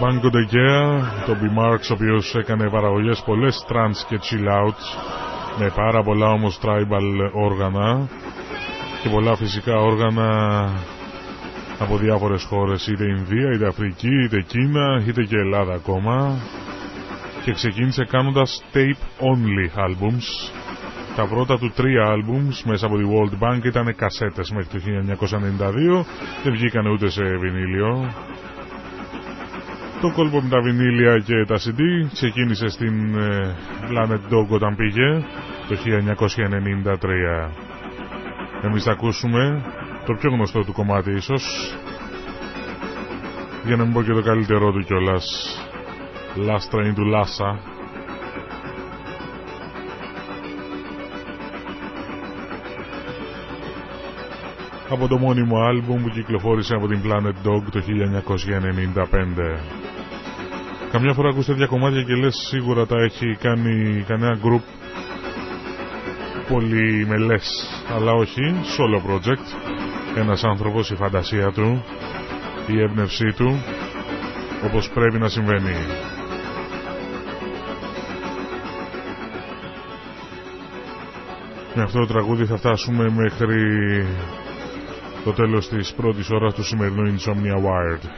Banco 0.05 0.29
de 0.29 0.45
Gea, 0.53 1.01
το 1.25 1.35
B. 1.41 1.43
Marks, 1.59 1.87
ο 1.89 1.93
οποίος 1.93 2.35
έκανε 2.35 2.69
παραγωγές 2.69 3.23
πολλές 3.25 3.65
trance 3.69 4.05
και 4.07 4.19
chill 4.23 4.47
out, 4.47 4.79
με 5.59 5.71
πάρα 5.75 6.03
πολλά 6.03 6.27
όμως 6.29 6.59
tribal 6.63 7.31
όργανα 7.33 8.07
και 9.03 9.09
πολλά 9.09 9.35
φυσικά 9.35 9.75
όργανα 9.75 10.29
από 11.79 11.97
διάφορες 11.97 12.43
χώρες, 12.43 12.87
είτε 12.87 13.03
Ινδία, 13.03 13.51
είτε 13.53 13.67
Αφρική, 13.67 14.23
είτε 14.23 14.41
Κίνα, 14.41 15.03
είτε 15.07 15.23
και 15.23 15.37
Ελλάδα 15.37 15.73
ακόμα. 15.73 16.37
Και 17.43 17.51
ξεκίνησε 17.51 18.05
κάνοντας 18.05 18.63
tape 18.73 19.23
only 19.29 19.79
albums. 19.85 20.51
Τα 21.15 21.27
πρώτα 21.27 21.57
του 21.57 21.71
τρία 21.75 22.05
albums 22.15 22.61
μέσα 22.65 22.85
από 22.85 22.97
τη 22.97 23.03
World 23.13 23.43
Bank 23.43 23.63
ήταν 23.63 23.95
κασέτες 23.95 24.51
μέχρι 24.51 24.67
το 24.67 24.79
1992 25.99 26.05
δεν 26.43 26.53
βγήκαν 26.53 26.87
ούτε 26.87 27.09
σε 27.09 27.23
βινίλιο 27.23 28.13
το 30.01 30.11
κόλπο 30.11 30.41
με 30.41 30.49
τα 30.49 30.61
βινίλια 30.61 31.17
και 31.19 31.45
τα 31.47 31.55
CD 31.55 31.79
ξεκίνησε 32.13 32.67
στην 32.67 33.15
ε, 33.17 33.55
Planet 33.89 34.33
Dog 34.33 34.47
όταν 34.49 34.75
πήγε 34.75 35.23
το 35.67 35.75
1993. 36.95 37.49
Εμείς 38.61 38.83
θα 38.83 38.91
ακούσουμε 38.91 39.61
το 40.05 40.13
πιο 40.13 40.29
γνωστό 40.31 40.63
του 40.63 40.73
κομμάτι 40.73 41.11
ίσως 41.11 41.73
για 43.65 43.75
να 43.75 43.83
μην 43.83 43.93
πω 43.93 44.03
και 44.03 44.13
το 44.13 44.21
καλύτερό 44.21 44.71
του 44.71 44.83
κιόλας 44.85 45.25
Last 46.35 46.75
Train 46.75 46.93
to 46.95 47.03
Lhasa 47.13 47.74
από 54.89 55.07
το 55.07 55.17
μόνιμο 55.17 55.57
άλμπουμ 55.57 56.01
που 56.01 56.09
κυκλοφόρησε 56.09 56.75
από 56.75 56.87
την 56.87 57.01
Planet 57.03 57.47
Dog 57.47 57.63
το 57.71 57.81
1995. 57.81 59.59
Καμιά 60.91 61.13
φορά 61.13 61.29
ακούς 61.29 61.45
τέτοια 61.45 61.65
κομμάτια 61.65 62.03
και 62.03 62.13
λες 62.15 62.35
σίγουρα 62.49 62.85
τα 62.85 62.95
έχει 63.03 63.37
κάνει 63.41 64.03
κανένα 64.07 64.37
group 64.43 64.63
πολύ 66.47 67.05
μελές. 67.07 67.69
Αλλά 67.95 68.11
όχι, 68.11 68.41
solo 68.77 69.11
project. 69.11 69.75
Ένας 70.17 70.43
άνθρωπος, 70.43 70.89
η 70.89 70.95
φαντασία 70.95 71.51
του 71.51 71.83
η 72.67 72.81
έμπνευσή 72.81 73.33
του 73.35 73.63
όπως 74.65 74.89
πρέπει 74.89 75.17
να 75.17 75.29
συμβαίνει. 75.29 75.75
Με 81.75 81.81
αυτό 81.83 81.99
το 81.99 82.05
τραγούδι 82.05 82.45
θα 82.45 82.57
φτάσουμε 82.57 83.09
μέχρι 83.09 84.05
το 85.25 85.33
τέλος 85.33 85.67
της 85.69 85.93
πρώτης 85.93 86.29
ώρας 86.29 86.53
του 86.53 86.63
σημερινού 86.63 87.15
Insomnia 87.15 87.55
Wired 87.65 88.09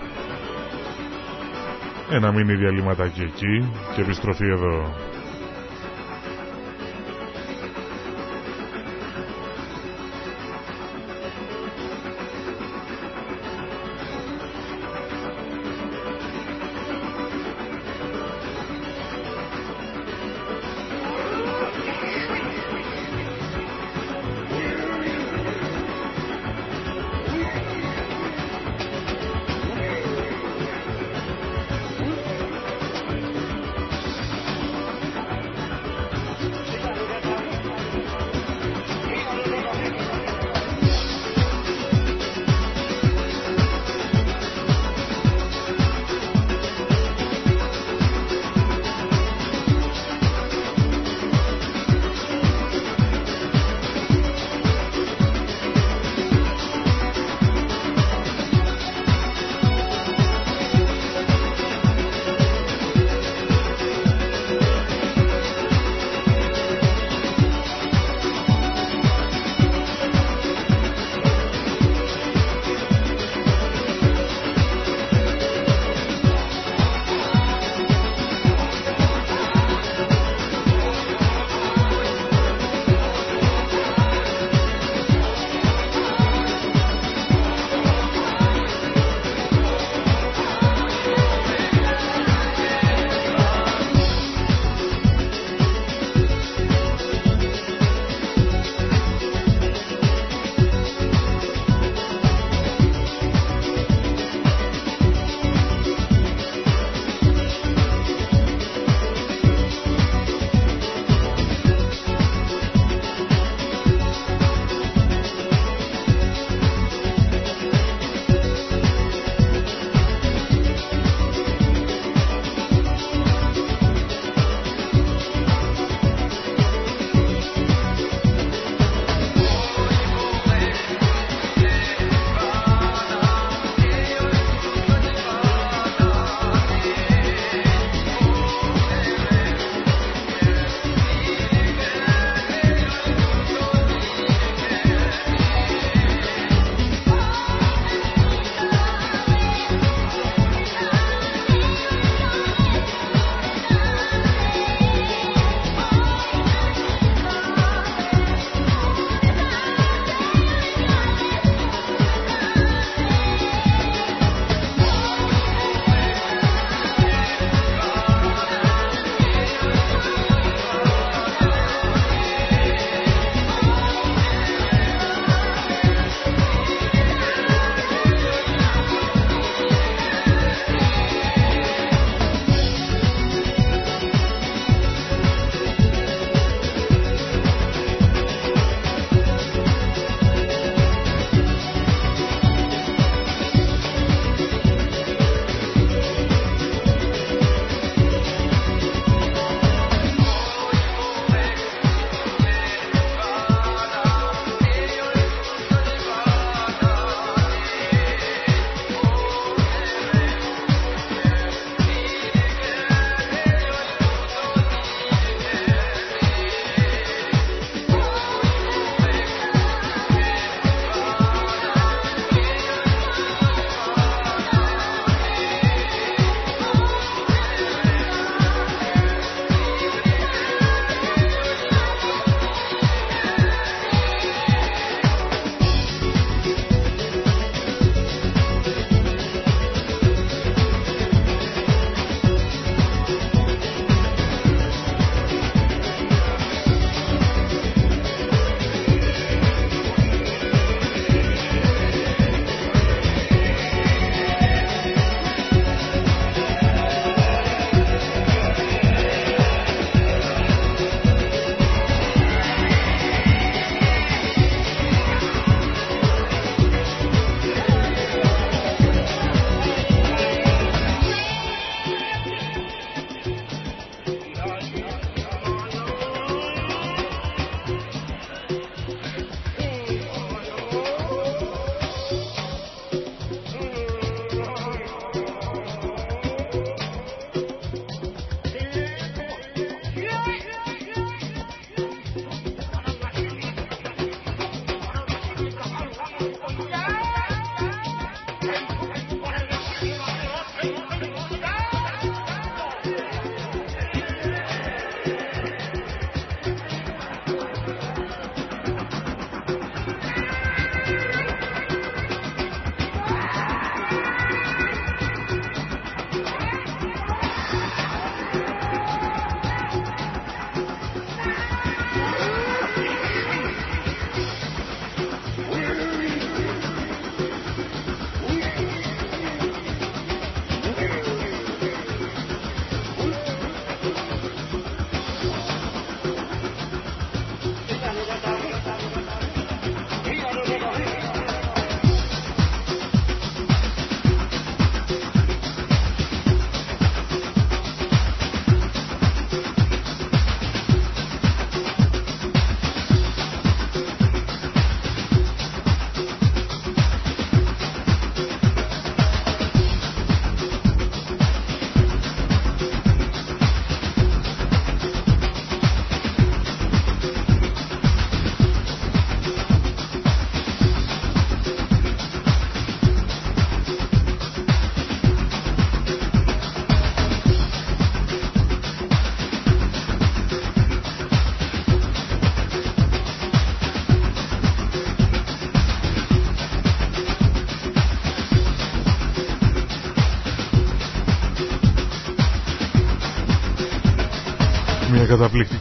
ένα 2.12 2.32
μήνυ 2.32 2.56
διαλύματάκι 2.56 3.22
εκεί 3.22 3.72
και 3.96 4.02
επιστροφή 4.02 4.46
εδώ. 4.48 4.94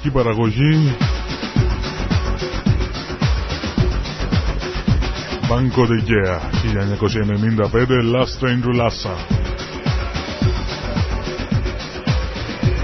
Καταπληκτική 0.06 0.10
παραγωγή. 0.10 0.96
Banco 5.48 5.86
de 5.86 5.98
Gea 6.08 6.36
1995 7.72 8.02
Last 8.14 8.34
Train 8.40 8.58
to 8.64 8.72
Lhasa. 8.80 9.14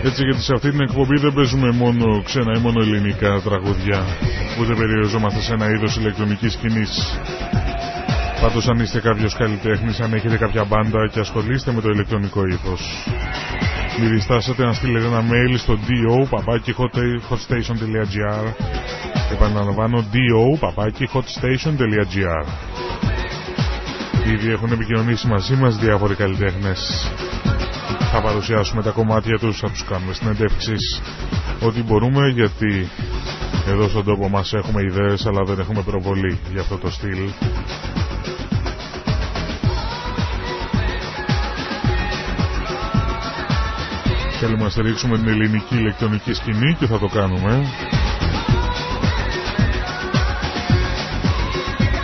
Έτσι 0.04 0.22
γιατί 0.24 0.42
σε 0.42 0.52
αυτή 0.54 0.70
την 0.70 0.80
εκπομπή 0.80 1.18
δεν 1.18 1.32
παίζουμε 1.32 1.70
μόνο 1.70 2.22
ξένα 2.22 2.52
ή 2.58 2.60
μόνο 2.60 2.82
ελληνικά 2.82 3.40
τραγουδιά 3.44 4.02
ούτε 4.60 4.74
περιοριζόμαστε 4.74 5.40
σε 5.40 5.52
ένα 5.52 5.70
είδος 5.70 5.96
ηλεκτρονικής 5.96 6.52
σκηνής. 6.52 7.20
Πάντως 8.40 8.68
αν 8.68 8.78
είστε 8.80 9.00
κάποιος 9.00 9.34
καλλιτέχνης, 9.34 10.00
αν 10.00 10.12
έχετε 10.12 10.36
κάποια 10.36 10.64
μπάντα 10.64 11.08
και 11.12 11.20
ασχολείστε 11.20 11.72
με 11.72 11.80
το 11.80 11.88
ηλεκτρονικό 11.88 12.46
ήθος 12.46 12.80
μην 13.06 13.51
διστάσετε 14.00 14.64
να 14.64 14.72
στείλετε 14.72 15.06
ένα 15.06 15.20
mail 15.30 15.54
στο 15.58 15.78
do 15.88 16.26
παπάκι 16.30 16.74
hotstation.gr 17.28 18.52
Επαναλαμβάνω 19.32 20.04
do 20.12 20.58
παπάκι 20.58 21.08
hotstation.gr 21.12 22.46
Ήδη 24.32 24.50
έχουν 24.50 24.72
επικοινωνήσει 24.72 25.26
μαζί 25.26 25.54
μας 25.54 25.76
διάφοροι 25.76 26.14
καλλιτέχνες. 26.14 27.10
Θα 28.12 28.22
παρουσιάσουμε 28.22 28.82
τα 28.82 28.90
κομμάτια 28.90 29.38
τους, 29.38 29.58
θα 29.58 29.70
τους 29.70 29.84
κάνουμε 29.84 30.12
συνεντεύξεις. 30.12 31.02
Ό,τι 31.62 31.82
μπορούμε 31.82 32.28
γιατί 32.28 32.88
εδώ 33.68 33.88
στον 33.88 34.04
τόπο 34.04 34.28
μας 34.28 34.52
έχουμε 34.52 34.82
ιδέες 34.82 35.26
αλλά 35.26 35.42
δεν 35.44 35.58
έχουμε 35.58 35.82
προβολή 35.82 36.38
για 36.52 36.60
αυτό 36.60 36.76
το 36.76 36.90
στυλ 36.90 37.18
Θέλουμε 44.44 44.62
να 44.62 44.68
στηρίξουμε 44.70 45.16
την 45.18 45.28
ελληνική 45.28 45.74
ηλεκτρονική 45.76 46.32
σκηνή 46.32 46.76
και 46.78 46.86
θα 46.86 46.98
το 46.98 47.06
κάνουμε. 47.06 47.66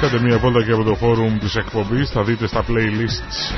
Κάντε 0.00 0.18
μια 0.20 0.38
βόλτα 0.38 0.64
και 0.64 0.72
από 0.72 0.82
το 0.82 0.94
φόρουμ 0.94 1.38
της 1.38 1.56
εκπομπής, 1.56 2.10
θα 2.10 2.22
δείτε 2.22 2.46
στα 2.46 2.64
playlists 2.68 3.54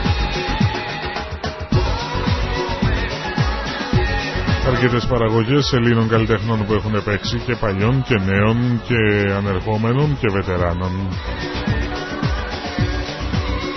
αρκετές 4.66 5.07
παραγωγές 5.07 5.72
Ελλήνων 5.72 6.09
καλλιτεχνών 6.09 6.64
που 6.66 6.72
έχουν 6.74 7.05
παίξει 7.05 7.39
και 7.47 7.55
παλιών 7.57 8.03
και 8.09 8.18
νέων 8.26 8.83
και 8.87 9.31
ανερχόμενων 9.37 10.16
και 10.20 10.28
βετεράνων. 10.28 10.91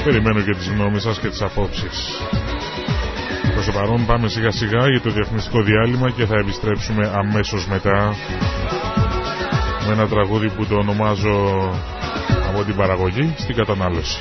Περιμένω 0.03 0.41
και 0.41 0.51
τις 0.53 0.67
γνώμες 0.67 1.01
σας 1.01 1.19
και 1.19 1.27
τις 1.27 1.41
απόψεις. 1.41 2.21
Προς 3.65 3.75
το 3.75 3.81
παρόν 3.81 4.05
πάμε 4.05 4.27
σιγά 4.27 4.51
σιγά 4.51 4.87
για 4.89 5.01
το 5.01 5.09
διαφημιστικό 5.09 5.61
διάλειμμα 5.63 6.09
και 6.11 6.25
θα 6.25 6.35
επιστρέψουμε 6.39 7.11
αμέσως 7.15 7.67
μετά 7.67 8.15
με 9.87 9.91
ένα 9.93 10.07
τραγούδι 10.07 10.49
που 10.49 10.65
το 10.65 10.75
ονομάζω 10.75 11.69
από 12.47 12.63
την 12.63 12.75
παραγωγή 12.75 13.33
στην 13.37 13.55
κατανάλωση. 13.55 14.17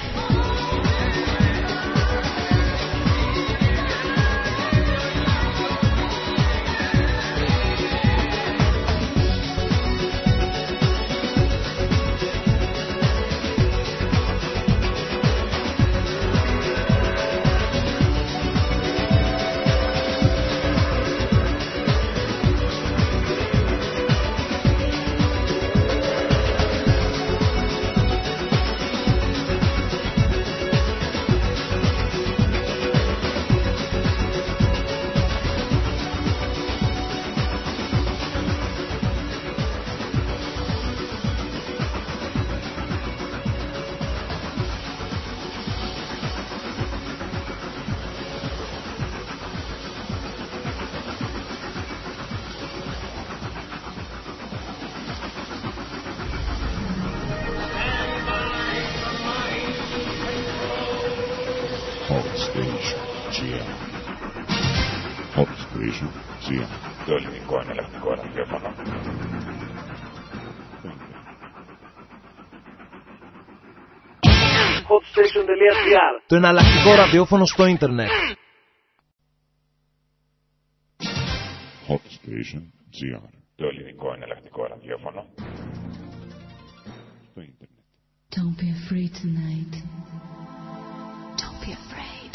Το 76.32 76.38
εναλλακτικό 76.38 76.94
ραδιόφωνο 76.94 77.46
στο 77.46 77.66
ίντερνετ. 77.66 78.08
Hot 81.88 82.00
Το 83.54 83.66
ελληνικό 83.66 84.12
εναλλακτικό 84.14 84.66
ραδιόφωνο 84.66 85.26
στο 87.30 87.40
ίντερνετ. 87.40 87.78
Don't 88.30 88.56
be 88.60 88.68
afraid 88.80 89.10
tonight. 89.22 89.74
Don't 91.40 91.60
be 91.64 91.72
afraid. 91.72 92.32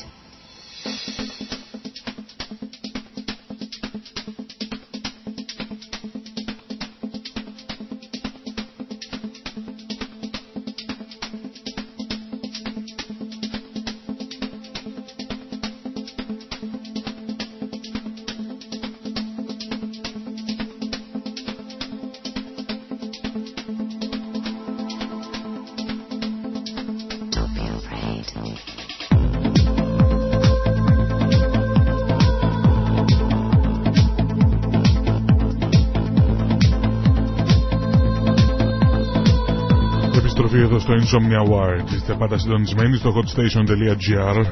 Στο 40.87 40.95
Insomnia 40.95 41.43
Wired. 41.51 41.93
Είστε 41.95 42.13
πάντα 42.13 42.37
συντονισμένοι 42.37 42.95
στο 42.97 43.13
hotstation.gr. 43.15 44.45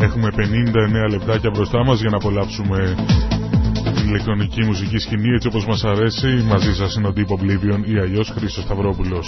Έχουμε 0.00 0.28
59 0.36 1.10
λεπτάκια 1.10 1.50
μπροστά 1.50 1.84
μας 1.84 2.00
για 2.00 2.10
να 2.10 2.16
απολαύσουμε 2.16 2.94
την 3.94 4.08
ηλεκτρονική 4.08 4.64
μουσική 4.64 4.98
σκηνή 4.98 5.34
έτσι 5.34 5.48
όπως 5.48 5.66
μας 5.66 5.84
αρέσει. 5.84 6.26
Μαζί 6.26 6.74
σας 6.74 6.94
είναι 6.94 7.06
ο 7.06 7.12
Deep 7.16 7.30
Oblivion 7.36 7.80
ή 7.86 7.98
αλλιώς 7.98 8.32
Χρήστος 8.36 8.64
Σταυρόπουλος. 8.64 9.26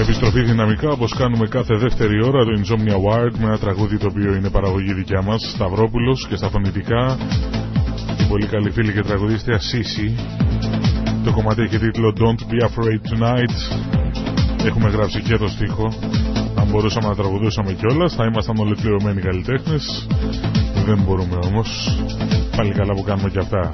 Επιστροφή 0.00 0.42
δυναμικά 0.42 0.90
όπως 0.90 1.14
κάνουμε 1.14 1.46
κάθε 1.46 1.74
δεύτερη 1.76 2.24
ώρα 2.24 2.44
το 2.44 2.50
Insomnia 2.60 2.96
Wired 3.06 3.36
με 3.38 3.44
ένα 3.44 3.58
τραγούδι 3.58 3.98
το 3.98 4.06
οποίο 4.06 4.34
είναι 4.34 4.50
παραγωγή 4.50 4.92
δικιά 4.92 5.22
μας 5.22 5.50
Σταυρόπουλος 5.54 6.26
και 6.28 6.36
στα 6.36 6.48
φωνητικά 6.48 7.18
την 8.16 8.28
πολύ 8.28 8.46
καλή 8.46 8.70
φίλη 8.70 8.92
και 8.92 9.00
τραγουδίστρια 9.00 9.58
Sisi 9.58 10.43
το 11.24 11.32
κομμάτι 11.32 11.62
έχει 11.62 11.78
τίτλο 11.78 12.14
Don't 12.20 12.52
Be 12.52 12.64
Afraid 12.68 13.00
Tonight. 13.10 13.54
Έχουμε 14.64 14.88
γράψει 14.88 15.22
και 15.22 15.36
το 15.36 15.48
στίχο. 15.48 15.92
Αν 16.54 16.66
μπορούσαμε 16.70 17.08
να 17.08 17.14
τραγουδούσαμε 17.14 17.72
κιόλας, 17.72 18.14
θα 18.14 18.24
ήμασταν 18.24 18.56
ολοκληρωμένοι 18.58 19.20
καλλιτέχνες. 19.20 20.06
Δεν 20.86 20.98
μπορούμε 21.04 21.38
όμως. 21.44 21.98
Πάλι 22.56 22.72
καλά 22.72 22.94
που 22.94 23.02
κάνουμε 23.02 23.30
κι 23.30 23.38
αυτά. 23.38 23.72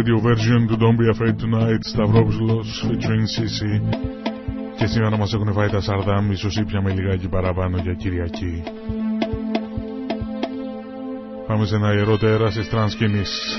Radio 0.00 0.18
version 0.26 0.66
του 0.66 0.76
Don't 0.80 0.96
Be 1.00 1.14
Afraid 1.14 1.34
Tonight 1.42 1.78
Σταυρόπουλος 1.80 2.84
featuring 2.88 3.24
CC 3.36 3.80
και 4.76 4.86
σήμερα 4.86 5.16
μας 5.16 5.32
έχουν 5.34 5.52
φάει 5.52 5.68
τα 5.68 5.80
Σαρδάμ 5.80 6.30
ίσως 6.30 6.56
ήπιαμε 6.56 6.92
λιγάκι 6.92 7.28
παραπάνω 7.28 7.78
για 7.78 7.94
Κυριακή. 7.94 8.62
Πάμε 11.46 11.66
σε 11.66 11.74
ένα 11.74 11.94
ιερό 11.94 12.18
τέρας 12.18 12.54
της 12.54 12.68
trance 12.68 12.92
σκηνής 12.92 13.58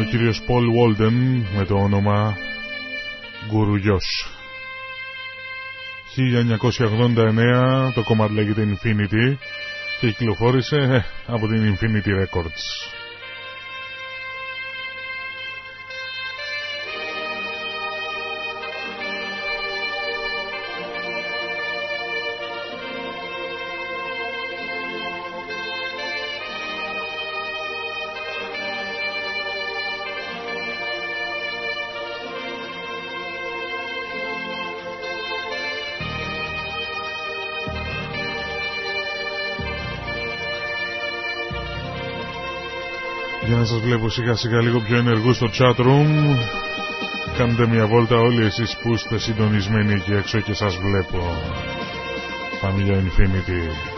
Ο 0.00 0.02
κύριος 0.02 0.42
Paul 0.48 0.66
Walden 0.76 1.42
με 1.56 1.64
το 1.64 1.74
όνομα 1.74 2.36
Guru 3.50 3.89
Josh 3.89 4.28
1989 7.86 7.92
το 7.94 8.02
κομμάτι 8.02 8.32
λέγεται 8.32 8.62
Infinity 8.62 9.36
και 10.00 10.10
κυκλοφόρησε 10.10 11.04
από 11.26 11.48
την 11.48 11.76
Infinity 11.76 12.08
Records 12.08 12.93
βλέπω 43.84 44.08
σιγά 44.08 44.34
σιγά 44.34 44.60
λίγο 44.60 44.80
πιο 44.80 44.96
ενεργού 44.96 45.32
στο 45.32 45.46
chat 45.58 45.76
room. 45.76 46.10
Κάντε 47.36 47.66
μια 47.66 47.86
βόλτα 47.86 48.16
όλοι 48.16 48.44
εσείς 48.44 48.76
που 48.82 48.92
είστε 48.92 49.18
συντονισμένοι 49.18 49.92
εκεί 49.92 50.12
έξω 50.12 50.40
και 50.40 50.54
σας 50.54 50.76
βλέπω. 50.76 51.18
Πάμε 52.60 52.82
για 52.82 53.02
Infinity 53.02 53.93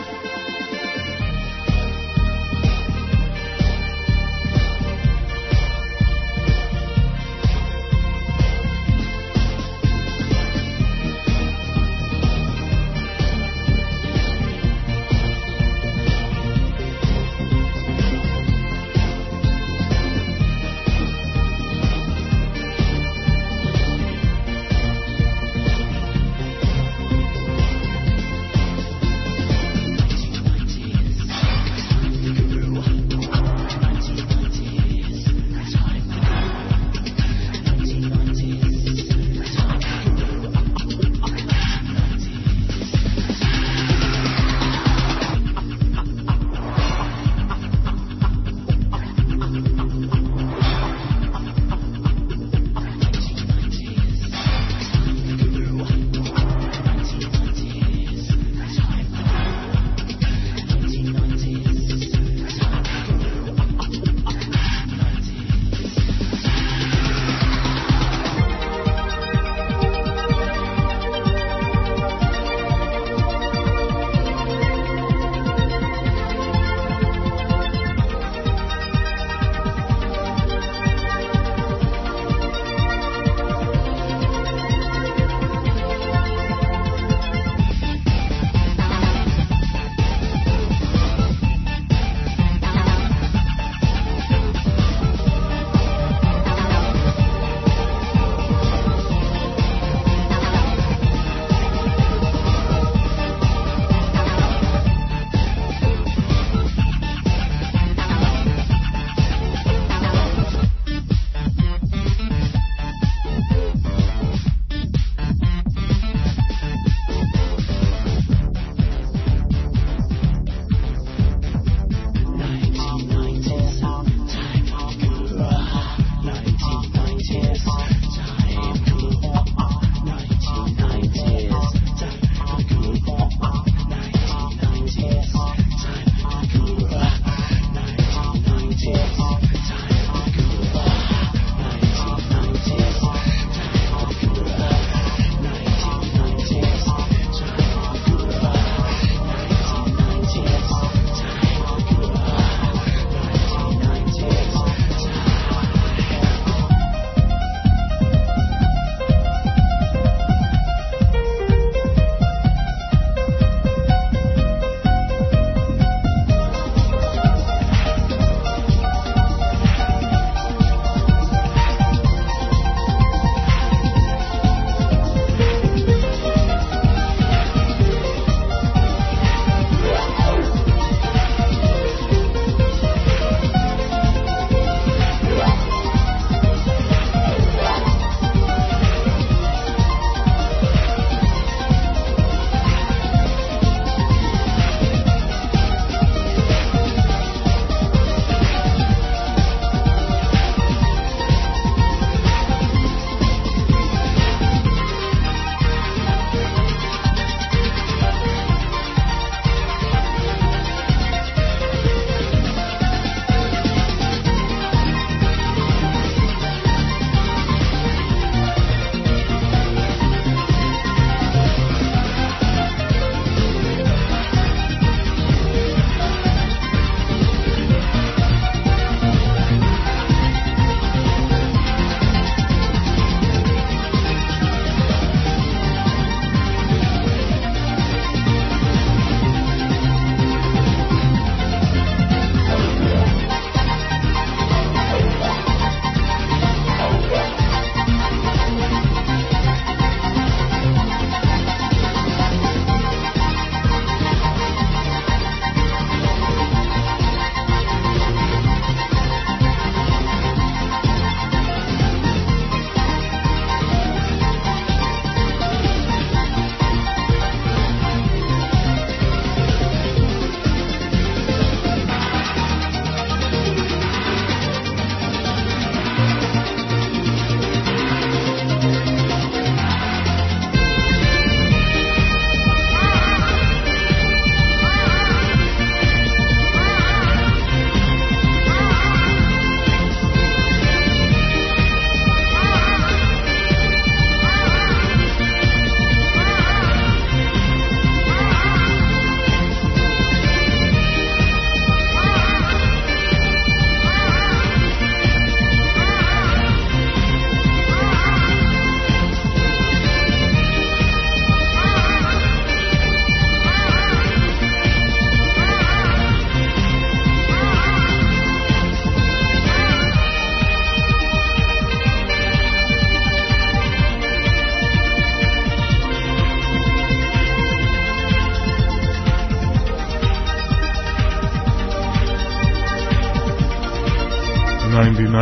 Cheers. 138.87 139.16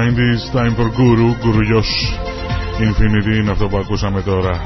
1990s, 0.06 0.52
Time 0.54 0.76
for 0.76 0.90
Guru, 0.98 1.36
Γκουρουλιός 1.40 2.20
Infinity 2.80 3.36
είναι 3.36 3.52
αυτό 3.52 3.68
που 3.68 3.78
ακούσαμε 3.78 4.22
τώρα. 4.22 4.62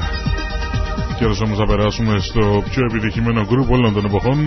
Και 1.18 1.24
όσο 1.24 1.44
όμως 1.44 1.58
θα 1.58 1.66
περάσουμε 1.66 2.18
στο 2.18 2.62
πιο 2.70 2.82
επιτυχημένο 2.90 3.44
γκρουπ 3.46 3.70
όλων 3.70 3.92
των 3.94 4.04
εποχών, 4.04 4.38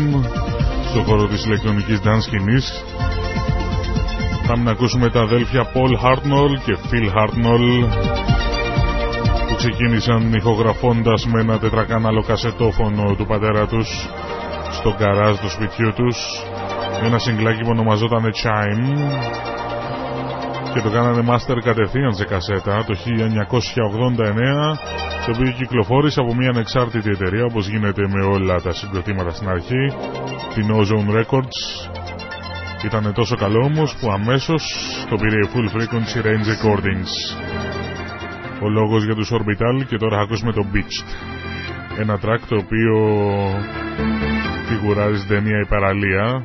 στο 0.89 1.01
χώρο 1.01 1.27
της 1.27 1.45
ηλεκτρονικής 1.45 1.99
dance 2.03 2.21
σκηνής. 2.21 2.83
Θα 4.45 4.57
να 4.57 4.71
ακούσουμε 4.71 5.09
τα 5.09 5.21
αδέλφια 5.21 5.71
Paul 5.73 6.05
Hartnell 6.05 6.51
και 6.65 6.77
Phil 6.89 7.05
Hartnell 7.15 7.87
που 9.47 9.55
ξεκίνησαν 9.55 10.33
ηχογραφώντας 10.33 11.25
με 11.25 11.41
ένα 11.41 11.59
τετρακάναλο 11.59 12.23
κασετόφωνο 12.23 13.15
του 13.17 13.25
πατέρα 13.25 13.67
τους 13.67 14.09
στο 14.71 14.95
καράζ 14.97 15.37
του 15.37 15.49
σπιτιού 15.49 15.93
τους 15.93 16.17
ένα 17.05 17.19
συγκλάκι 17.19 17.61
που 17.61 17.69
ονομαζόταν 17.71 18.31
Chime 18.43 19.13
και 20.73 20.81
το 20.81 20.89
κάνανε 20.89 21.23
master 21.29 21.57
κατευθείαν 21.63 22.13
σε 22.13 22.25
κασέτα 22.25 22.83
το 22.87 22.93
1989 22.93 22.97
το 25.25 25.31
οποίο 25.35 25.51
κυκλοφόρησε 25.51 26.19
από 26.19 26.35
μια 26.35 26.49
ανεξάρτητη 26.49 27.09
εταιρεία 27.09 27.45
όπως 27.45 27.67
γίνεται 27.67 28.07
με 28.07 28.25
όλα 28.25 28.61
τα 28.61 28.73
συγκροτήματα 28.73 29.29
στην 29.29 29.49
αρχή. 29.49 29.85
Την 30.53 30.67
Ozone 30.79 31.09
Records. 31.19 31.57
Ήταν 32.85 33.13
τόσο 33.13 33.35
καλό 33.35 33.65
όμως 33.65 33.95
που 33.95 34.11
αμέσως 34.11 34.63
το 35.09 35.15
πήρε 35.15 35.35
η 35.35 35.49
Full 35.53 35.67
Frequency 35.75 36.25
Range 36.25 36.47
Recordings. 36.53 37.13
Ο 38.61 38.69
λόγος 38.69 39.05
για 39.05 39.15
τους 39.15 39.31
Orbital 39.33 39.85
και 39.87 39.97
τώρα 39.97 40.17
θα 40.17 40.23
ακούσουμε 40.23 40.51
το 40.51 40.65
Beached. 40.73 41.07
Ένα 41.99 42.19
track 42.21 42.39
το 42.49 42.55
οποίο 42.55 42.95
φιγουράζει 44.67 45.17
στην 45.17 45.29
ταινία 45.29 45.59
Η 45.59 45.65
Παραλία 45.67 46.43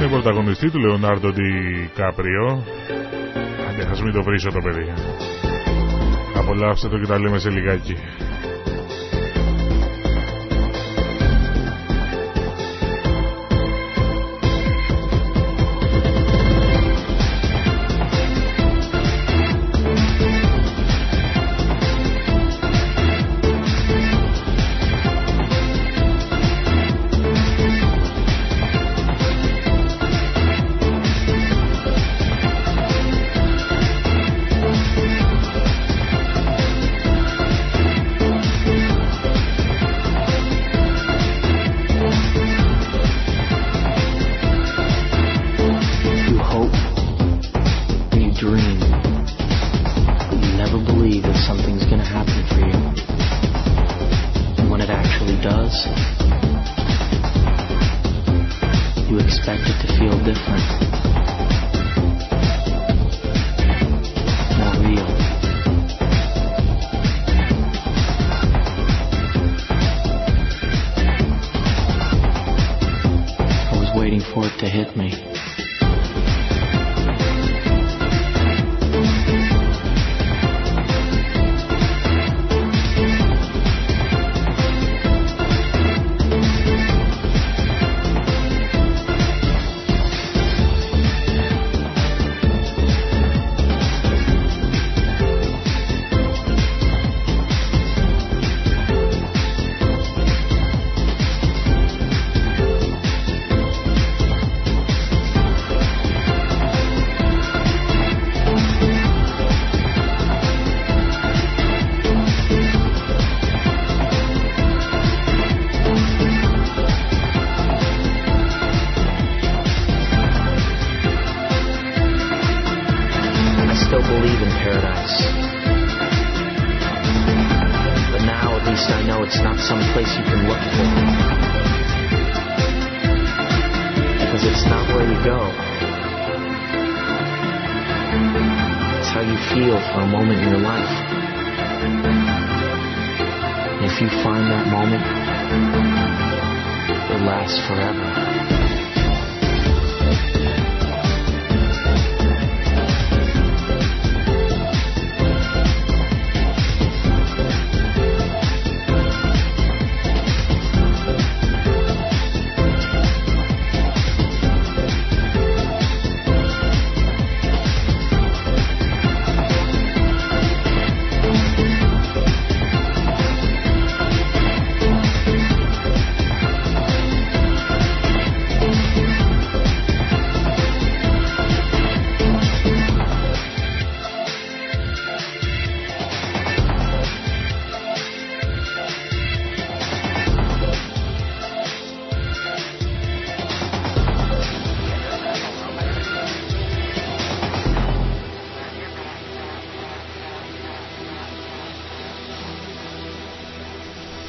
με 0.00 0.08
πρωταγωνιστή 0.10 0.70
του 0.70 0.78
Λεωνάρντο 0.78 1.28
Ντι 1.28 1.90
Κάπριο 1.94 2.64
Άντε 3.68 3.88
ας 3.90 4.02
μην 4.02 4.12
το 4.12 4.22
βρίσω 4.22 4.50
το 4.50 4.58
παιδί. 4.62 4.92
Απολαύστε 6.34 6.88
το 6.88 6.98
και 6.98 7.06
τα 7.06 7.18
λέμε 7.18 7.38
σε 7.38 7.50
λιγάκι 7.50 7.96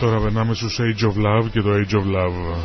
περνάμε 0.08 0.54
στους 0.54 0.80
Age 0.80 1.04
of 1.04 1.16
Love 1.26 1.50
και 1.52 1.62
το 1.62 1.70
Age 1.74 1.96
of 1.96 2.16
Love. 2.16 2.56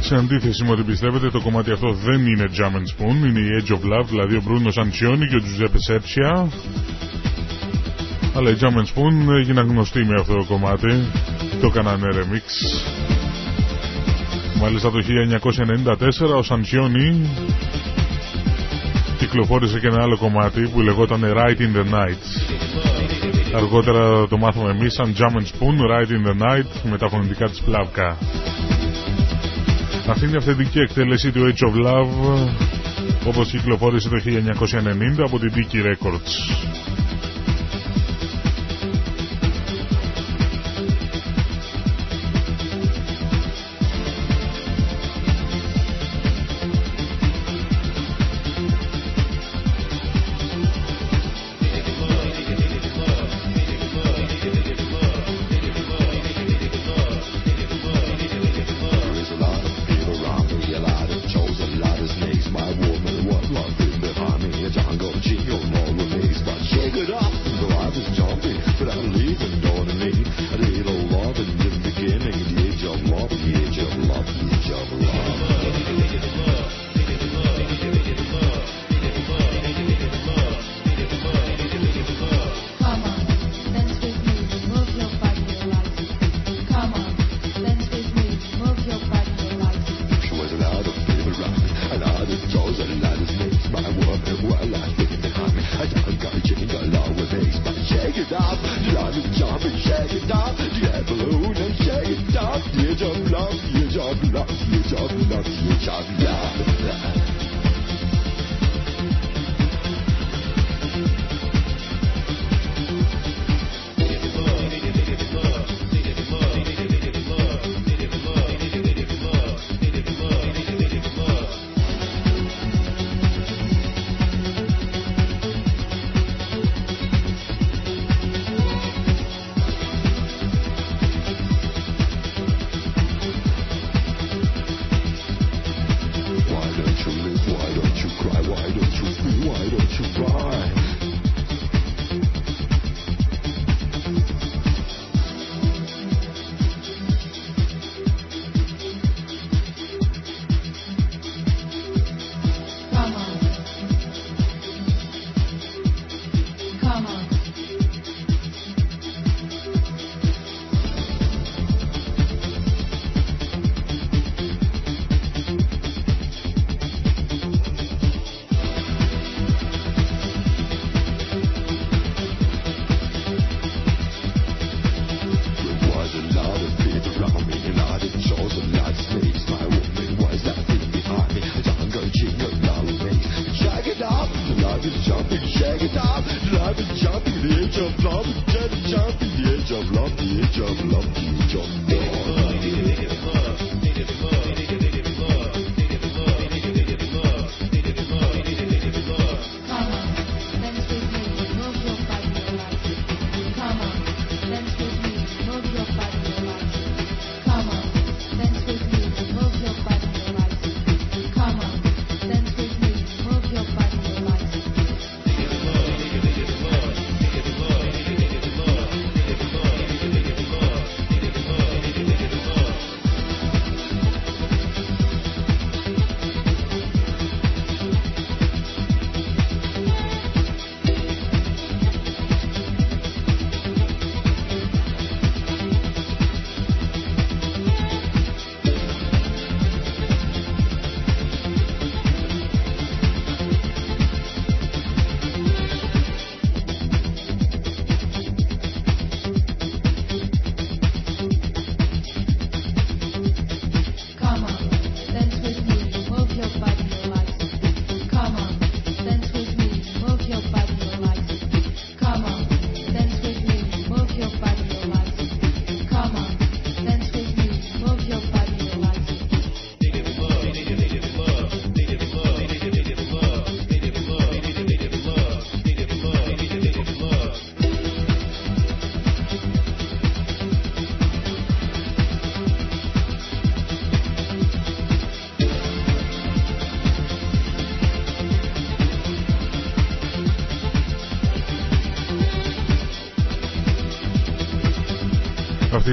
Σε 0.00 0.14
αντίθεση 0.14 0.64
με 0.64 0.70
ό,τι 0.70 0.82
πιστεύετε, 0.82 1.30
το 1.30 1.40
κομμάτι 1.40 1.70
αυτό 1.70 1.92
δεν 1.92 2.26
είναι 2.26 2.44
Jam 2.56 2.72
and 2.72 3.04
Spoon, 3.04 3.26
είναι 3.28 3.40
η 3.40 3.48
Age 3.58 3.72
of 3.72 3.92
Love, 3.92 4.06
δηλαδή 4.08 4.36
ο 4.36 4.42
Μπρούνο 4.44 4.70
Αντσιόνι 4.76 5.26
και 5.26 5.36
ο 5.36 5.40
Giuseppe 5.44 5.76
Σέρτσια. 5.76 6.48
Αλλά 8.34 8.50
η 8.50 8.56
Jam 8.60 8.64
and 8.64 8.88
Spoon 8.94 9.34
έγιναν 9.38 9.66
γνωστοί 9.66 10.04
με 10.04 10.14
αυτό 10.20 10.34
το 10.34 10.44
κομμάτι, 10.44 10.92
το 11.60 11.66
έκαναν 11.66 12.00
remix. 12.02 12.48
Μάλιστα 14.60 14.90
το 14.90 14.98
1994 16.34 16.36
ο 16.36 16.42
Σαντσιόνι 16.42 17.28
κυκλοφόρησε 19.24 19.78
και 19.80 19.86
ένα 19.86 20.02
άλλο 20.02 20.16
κομμάτι 20.18 20.68
που 20.68 20.80
λεγόταν 20.80 21.20
Right 21.24 21.58
in 21.58 21.76
the 21.76 21.94
Night. 21.94 22.22
Αργότερα 23.54 24.26
το 24.28 24.36
μάθαμε 24.38 24.70
εμείς 24.70 24.92
σαν 24.94 25.14
Jam 25.18 25.36
and 25.36 25.46
Spoon, 25.52 25.76
Right 25.92 26.10
in 26.10 26.28
the 26.28 26.42
Night, 26.46 26.90
με 26.90 26.98
τα 26.98 27.08
φωνητικά 27.08 27.48
της 27.48 27.60
Πλάβκα. 27.60 28.18
Αυτή 30.08 30.24
είναι 30.24 30.34
η 30.34 30.36
αυθεντική 30.36 30.78
εκτέλεση 30.78 31.32
του 31.32 31.40
Age 31.40 31.68
of 31.68 31.86
Love 31.86 32.08
όπως 33.26 33.50
κυκλοφόρησε 33.50 34.08
το 34.08 34.16
1990 34.24 35.24
από 35.26 35.38
την 35.38 35.52
Dicky 35.54 35.76
Records. 35.76 36.83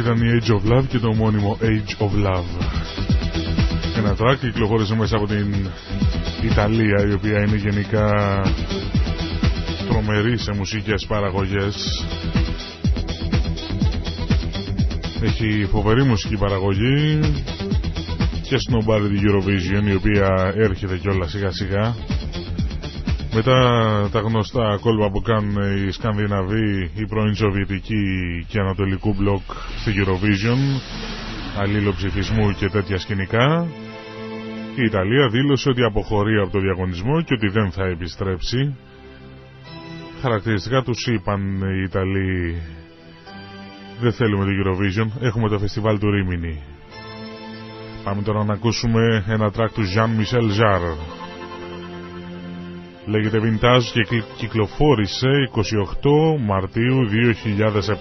Ήταν 0.01 0.17
η 0.21 0.39
Age 0.41 0.51
of 0.51 0.71
Love 0.71 0.83
και 0.87 0.99
το 0.99 1.13
μόνιμο 1.13 1.57
Age 1.61 2.03
of 2.05 2.25
Love. 2.27 2.43
Ένα 3.97 4.15
track 4.19 4.37
κυκλοφόρησε 4.39 4.95
μέσα 4.95 5.15
από 5.15 5.27
την 5.27 5.55
Ιταλία 6.43 7.05
η 7.09 7.13
οποία 7.13 7.39
είναι 7.39 7.55
γενικά 7.55 8.11
τρομερή 9.89 10.37
σε 10.37 10.53
μουσικές 10.55 11.05
παραγωγές. 11.05 12.05
Έχει 15.21 15.67
φοβερή 15.71 16.03
μουσική 16.03 16.37
παραγωγή 16.37 17.19
και 18.41 18.57
σνομπάρει 18.57 19.07
την 19.07 19.19
Eurovision 19.27 19.89
η 19.89 19.93
οποία 19.95 20.53
έρχεται 20.57 20.97
κιόλας 20.97 21.31
σιγά 21.31 21.51
σιγά 21.51 21.95
μετά 23.33 24.09
τα 24.11 24.19
γνωστά 24.19 24.77
κόλπα 24.81 25.11
που 25.11 25.21
κάνουν 25.21 25.55
οι 25.87 25.91
Σκανδιναβοί, 25.91 26.91
οι 26.95 27.05
πρώην 27.07 27.35
Σοβιετικοί 27.35 28.03
και 28.47 28.59
Ανατολικού 28.59 29.13
μπλοκ 29.17 29.41
στη 29.43 29.60
Eurovision, 29.89 30.59
αλλήλοψηφισμού 31.57 32.51
και 32.51 32.67
τέτοια 32.69 32.97
σκηνικά. 32.97 33.67
Η 34.75 34.83
Ιταλία 34.83 35.27
δήλωσε 35.29 35.69
ότι 35.69 35.83
αποχωρεί 35.83 36.37
από 36.41 36.51
το 36.51 36.59
διαγωνισμό 36.59 37.21
και 37.21 37.33
ότι 37.33 37.47
δεν 37.47 37.71
θα 37.71 37.83
επιστρέψει. 37.85 38.75
Χαρακτηριστικά 40.21 40.81
τους 40.83 41.07
είπαν 41.07 41.61
οι 41.61 41.83
Ιταλοί 41.83 42.61
δεν 44.01 44.13
θέλουμε 44.13 44.45
το 44.45 44.51
Eurovision, 44.51 45.07
έχουμε 45.23 45.49
το 45.49 45.59
φεστιβάλ 45.59 45.99
του 45.99 46.11
Ρίμινι. 46.11 46.63
Πάμε 48.03 48.21
τώρα 48.21 48.43
να 48.43 48.53
ακούσουμε 48.53 49.23
ένα 49.27 49.51
τρακ 49.51 49.71
του 49.71 49.81
Jean 49.95 50.07
Michel 50.21 50.59
Jarre. 50.59 50.95
Λέγεται 53.05 53.39
Vintage 53.43 53.83
και 53.93 54.23
κυκλοφόρησε 54.37 55.27
28 55.55 56.39
Μαρτίου 56.39 56.97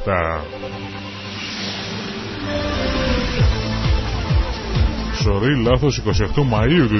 2007. 0.04 0.99
Sorry, 5.24 5.62
λάθος 5.70 6.02
28 6.06 6.42
Μαΐου 6.52 6.86
του 6.88 6.98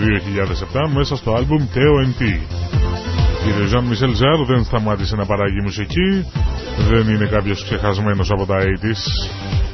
2007 0.72 0.90
μέσα 0.94 1.16
στο 1.16 1.34
άλμπουμ 1.34 1.66
TONT. 1.74 2.22
Η 3.46 3.50
Jean 3.72 3.84
Michel 3.92 4.10
Jarre 4.10 4.46
δεν 4.46 4.64
σταμάτησε 4.64 5.16
να 5.16 5.26
παράγει 5.26 5.60
μουσική, 5.62 6.26
δεν 6.88 7.08
είναι 7.14 7.26
κάποιος 7.26 7.64
ξεχασμένος 7.64 8.30
από 8.30 8.46
τα 8.46 8.56
80's. 8.58 9.69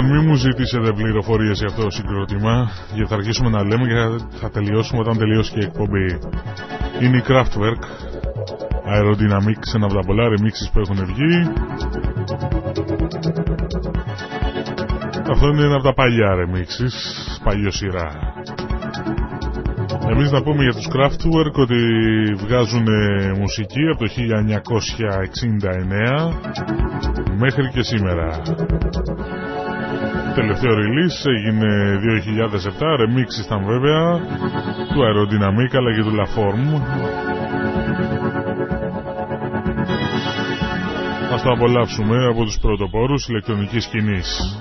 Λοιπόν, 0.00 0.16
μην 0.16 0.24
μου 0.28 0.34
ζητήσετε 0.34 0.92
πληροφορίες 0.92 1.58
για 1.58 1.66
αυτό 1.66 1.82
το 1.82 1.90
συγκρότημα, 1.90 2.70
γιατί 2.94 3.08
θα 3.08 3.14
αρχίσουμε 3.14 3.50
να 3.50 3.64
λέμε 3.64 3.86
και 3.86 3.94
θα 4.36 4.50
τελειώσουμε 4.50 5.00
όταν 5.00 5.18
τελειώσει 5.18 5.52
και 5.52 5.58
η 5.58 5.64
εκπομπή. 5.64 6.18
Είναι 7.00 7.16
η 7.16 7.22
Kraftwerk, 7.28 7.82
Aerodynamics, 8.94 9.74
ένα 9.74 9.84
από 9.84 9.94
τα 9.94 10.00
πολλά 10.06 10.28
remixes 10.28 10.70
που 10.72 10.80
έχουν 10.80 11.04
βγει. 11.04 11.52
Αυτό 15.30 15.46
είναι 15.46 15.64
ένα 15.64 15.74
από 15.74 15.84
τα 15.84 15.94
παλιά 15.94 16.34
remixes, 16.40 16.94
παλιό 17.44 17.70
σειρά. 17.70 18.32
Εμείς 20.10 20.30
να 20.30 20.42
πούμε 20.42 20.62
για 20.62 20.72
τους 20.72 20.88
Kraftwerk 20.94 21.52
ότι 21.52 21.76
βγάζουν 22.36 22.86
μουσική 23.38 23.88
από 23.92 24.04
το 24.04 24.10
1969 24.10 24.14
μέχρι 27.38 27.70
και 27.72 27.82
σήμερα 27.82 28.42
τελευταίο 30.40 30.72
release 30.82 31.20
έγινε 31.36 31.68
2007, 32.02 32.96
remix 33.00 33.28
ήταν 33.44 33.64
βέβαια 33.64 34.02
του 34.92 35.00
Aerodynamic 35.08 35.72
αλλά 35.78 35.90
και 35.96 36.02
του 36.02 36.14
La 36.20 36.26
Forme. 36.34 36.72
Ας 41.32 41.42
το 41.42 41.50
απολαύσουμε 41.50 42.26
από 42.26 42.44
τους 42.44 42.58
πρωτοπόρους 42.60 43.28
ηλεκτρονικής 43.28 43.84
σκηνής. 43.84 44.58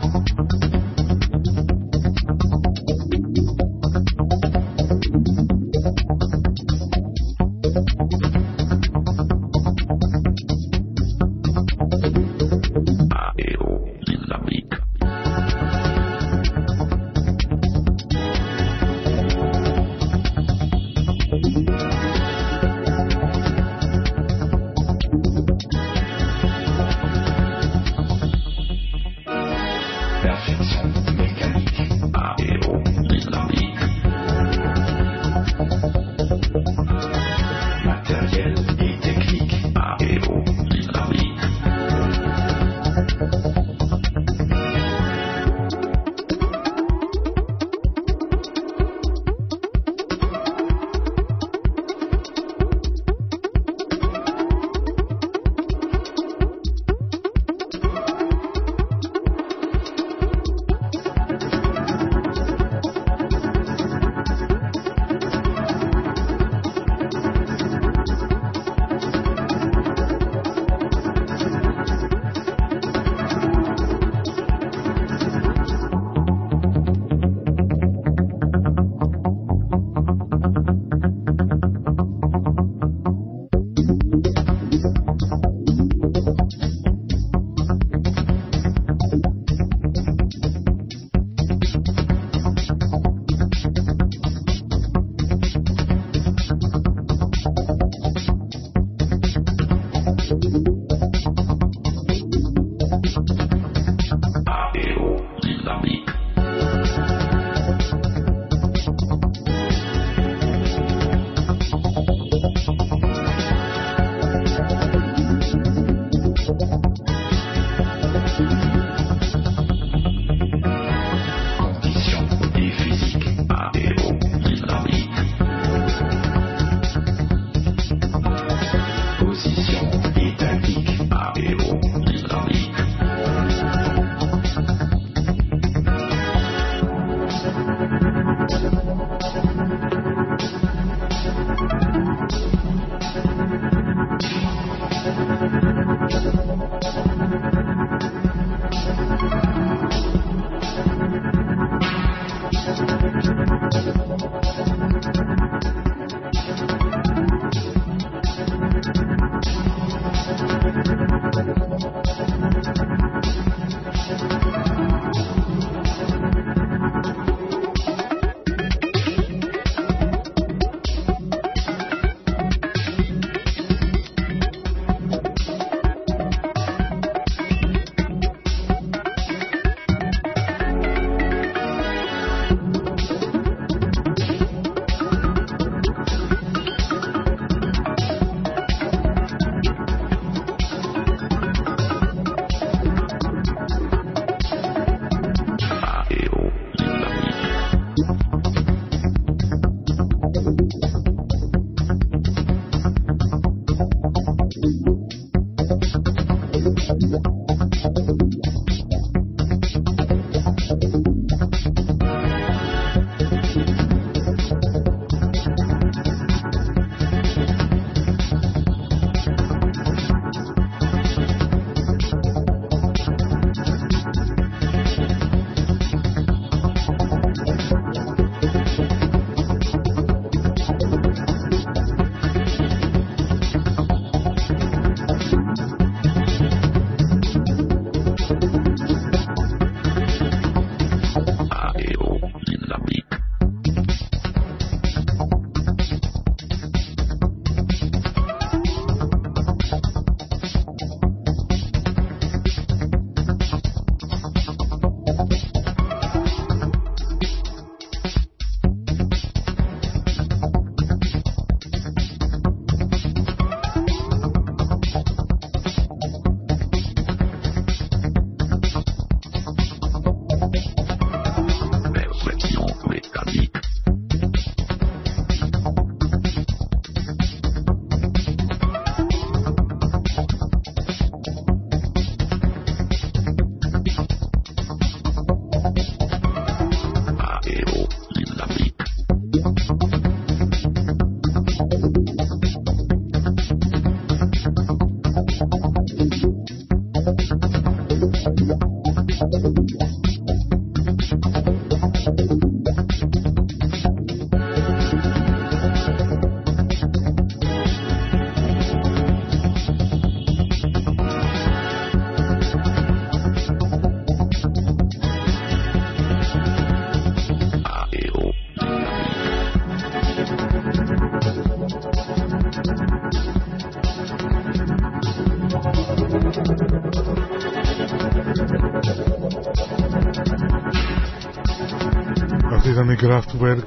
Αυτή 332.79 332.93
ήταν 332.93 333.11
η 333.11 333.21
Kraftwerk 333.21 333.65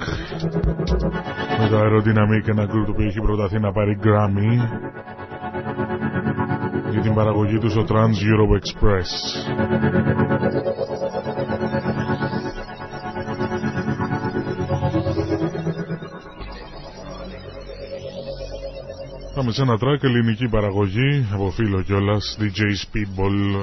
με 1.59 1.69
το 1.69 1.81
Aerodynamic, 1.81 2.49
ένα 2.49 2.65
group 2.65 2.95
που 2.95 3.01
έχει 3.01 3.21
προταθεί 3.21 3.59
να 3.59 3.73
πάρει 3.73 3.99
Grammy 4.03 4.69
για 6.91 7.01
την 7.01 7.15
παραγωγή 7.15 7.59
του 7.59 7.71
στο 7.71 7.85
Trans 7.89 8.17
Europe 8.31 8.59
Express. 8.61 9.11
Πάμε 19.35 19.53
σε 19.53 19.63
ένα 19.63 19.75
track 19.75 20.03
ελληνική 20.03 20.49
παραγωγή 20.49 21.27
από 21.33 21.51
φίλο 21.51 21.83
κιόλας 21.83 22.37
DJ 22.41 22.61
Speedball 22.61 23.57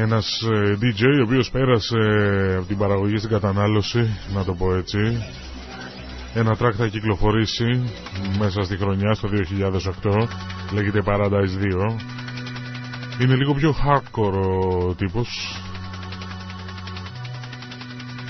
ένας 0.00 0.42
ε, 0.42 0.78
DJ 0.80 1.02
ο 1.20 1.22
οποίος 1.22 1.50
πέρασε 1.50 1.96
από 2.58 2.66
την 2.66 2.78
παραγωγή 2.78 3.16
στην 3.16 3.30
κατανάλωση 3.30 4.18
να 4.34 4.44
το 4.44 4.54
πω 4.54 4.74
έτσι. 4.74 5.22
Ένα 6.34 6.56
track 6.60 6.72
θα 6.76 6.86
κυκλοφορήσει 6.86 7.90
μέσα 8.38 8.62
στη 8.62 8.76
χρονιά 8.76 9.14
στο 9.14 9.28
2008 10.02 10.28
λέγεται 10.72 11.02
Paradise 11.04 11.88
2 11.90 11.96
είναι 13.20 13.34
λίγο 13.34 13.54
πιο 13.54 13.74
hardcore 13.84 14.42
ο 14.86 14.94
τύπος. 14.94 15.60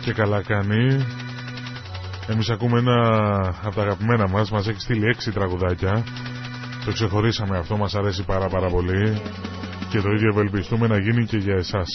Και 0.01 0.13
καλά 0.13 0.43
κάνει. 0.43 1.07
Εμείς 2.27 2.51
ακούμε 2.51 2.79
ένα 2.79 2.99
από 3.63 3.75
τα 3.75 3.83
αγαπημένα 3.83 4.29
μας 4.29 4.51
μας 4.51 4.69
έχει 4.69 4.81
στείλει 4.81 5.07
έξι 5.07 5.33
τραγουδάκια. 5.33 6.05
Το 6.85 6.93
ξεχωρίσαμε 6.93 7.59
αυτό 7.59 7.77
μας 7.77 7.95
αρέσει 7.95 8.25
πάρα 8.25 8.49
πάρα 8.49 8.69
πολύ 8.69 9.21
και 9.91 10.01
το 10.01 10.11
ίδιο 10.11 10.29
ευελπιστούμε 10.29 10.87
να 10.87 10.99
γίνει 10.99 11.25
και 11.25 11.37
για 11.37 11.55
εσάς. 11.55 11.89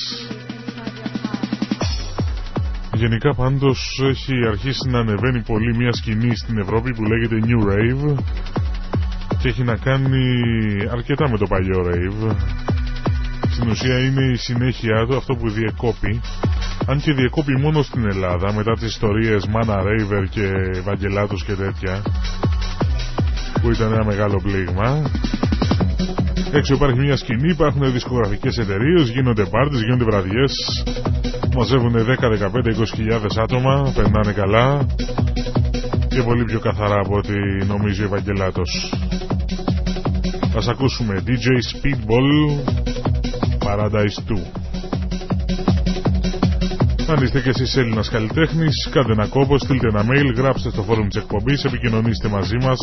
Γενικά 2.93 3.33
πάντως 3.35 3.99
έχει 4.09 4.33
αρχίσει 4.47 4.89
να 4.89 4.99
ανεβαίνει 4.99 5.41
πολύ 5.41 5.75
μια 5.75 5.93
σκηνή 5.93 6.35
στην 6.35 6.57
Ευρώπη 6.57 6.93
που 6.93 7.03
λέγεται 7.03 7.39
New 7.47 7.61
Rave 7.69 8.15
και 9.39 9.47
έχει 9.47 9.63
να 9.63 9.75
κάνει 9.75 10.25
αρκετά 10.91 11.29
με 11.29 11.37
το 11.37 11.45
παλιό 11.47 11.85
Rave. 11.87 12.35
Στην 13.51 13.69
ουσία 13.69 13.99
είναι 13.99 14.31
η 14.31 14.35
συνέχεια 14.35 15.05
του 15.05 15.15
αυτό 15.15 15.35
που 15.35 15.49
διεκόπη 15.49 16.21
αν 16.87 16.99
και 17.01 17.13
διεκόπη 17.13 17.57
μόνο 17.57 17.81
στην 17.81 18.05
Ελλάδα 18.05 18.53
μετά 18.53 18.73
τις 18.73 18.87
ιστορίες 18.87 19.47
Mana 19.53 19.77
Raver 19.77 20.25
και 20.29 20.51
Βαγγελάτος 20.83 21.43
και 21.43 21.53
τέτοια 21.53 22.01
που 23.61 23.71
ήταν 23.71 23.93
ένα 23.93 24.05
μεγάλο 24.05 24.41
πλήγμα 24.43 25.01
έξω 26.53 26.73
υπάρχει 26.73 26.99
μια 26.99 27.15
σκηνή, 27.15 27.49
υπάρχουν 27.49 27.91
δισκογραφικές 27.91 28.57
εταιρείες, 28.57 29.09
γίνονται 29.09 29.45
πάρτες, 29.45 29.81
γίνονται 29.81 30.03
βραδιές 30.03 30.83
μαζεύουν 31.55 31.93
10, 31.93 32.29
15, 32.29 32.73
20 32.73 33.37
άτομα, 33.37 33.91
περνάνε 33.95 34.31
καλά 34.31 34.85
και 36.07 36.21
πολύ 36.21 36.43
πιο 36.43 36.59
καθαρά 36.59 36.99
από 36.99 37.17
ό,τι 37.17 37.65
νομίζει 37.67 38.01
ο 38.01 38.05
Ευαγγελάτος. 38.05 38.93
Ας 40.55 40.67
ακούσουμε 40.67 41.23
DJ 41.27 41.47
Speedball 41.71 42.29
Paradise 43.65 44.17
2. 44.27 44.39
Αν 47.07 47.23
είστε 47.23 47.41
και 47.41 47.49
εσείς 47.49 47.77
Έλληνας 47.77 48.09
καλλιτέχνης, 48.09 48.89
κάντε 48.91 49.11
ένα 49.11 49.27
κόμπο, 49.27 49.57
στείλτε 49.57 49.87
ένα 49.87 50.05
mail, 50.05 50.35
γράψτε 50.35 50.69
στο 50.69 50.81
φόρουμ 50.81 51.07
της 51.07 51.21
εκπομπής, 51.21 51.63
επικοινωνήστε 51.63 52.27
μαζί 52.27 52.57
μας 52.61 52.79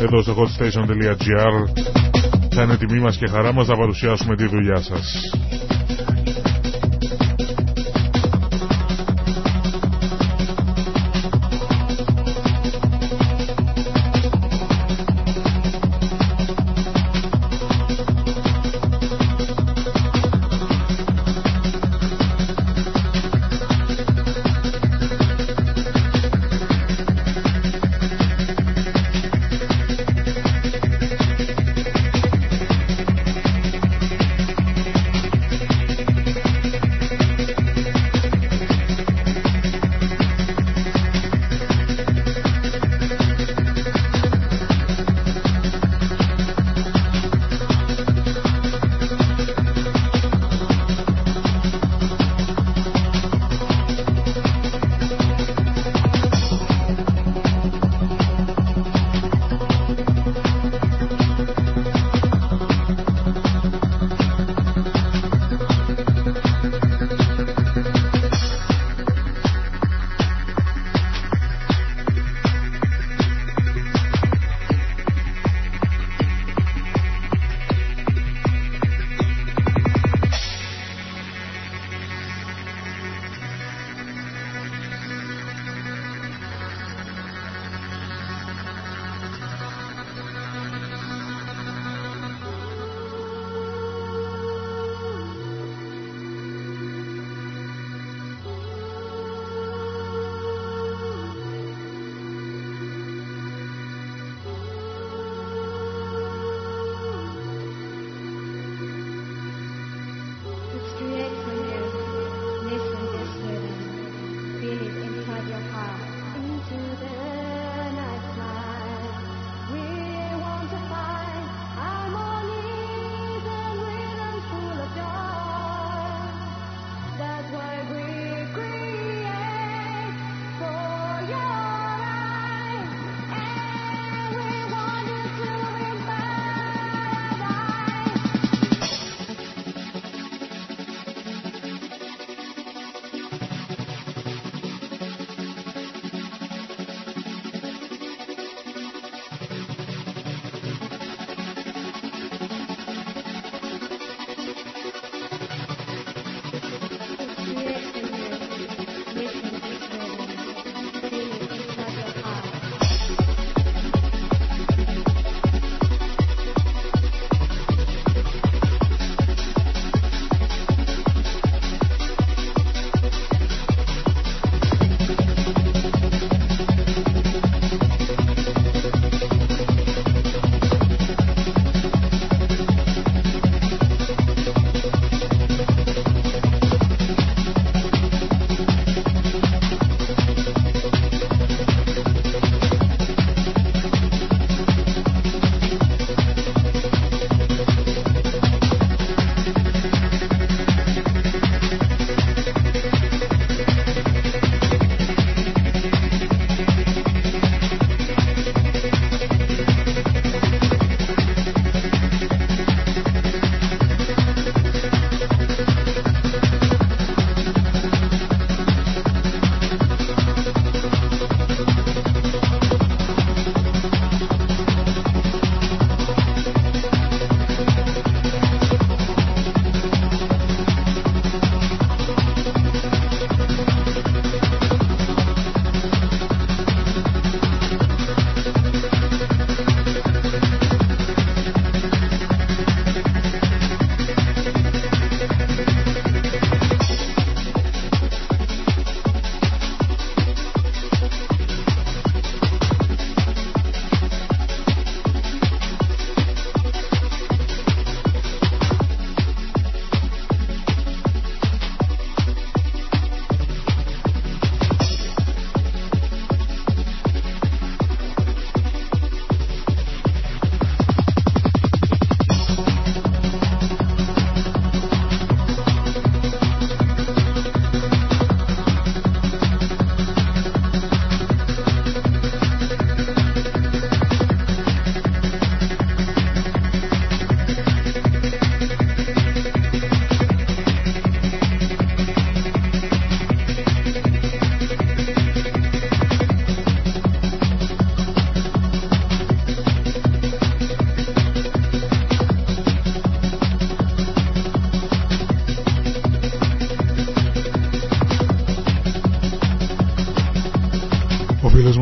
εδώ 0.00 0.22
στο 0.22 0.34
hotstation.gr 0.38 1.54
θα 2.56 2.62
είναι 2.64 2.76
τιμή 2.76 3.00
μας 3.00 3.16
και 3.16 3.26
χαρά 3.28 3.52
μας 3.52 3.66
να 3.66 3.76
παρουσιάσουμε 3.76 4.36
τη 4.36 4.46
δουλειά 4.46 4.82
σας. 4.82 5.30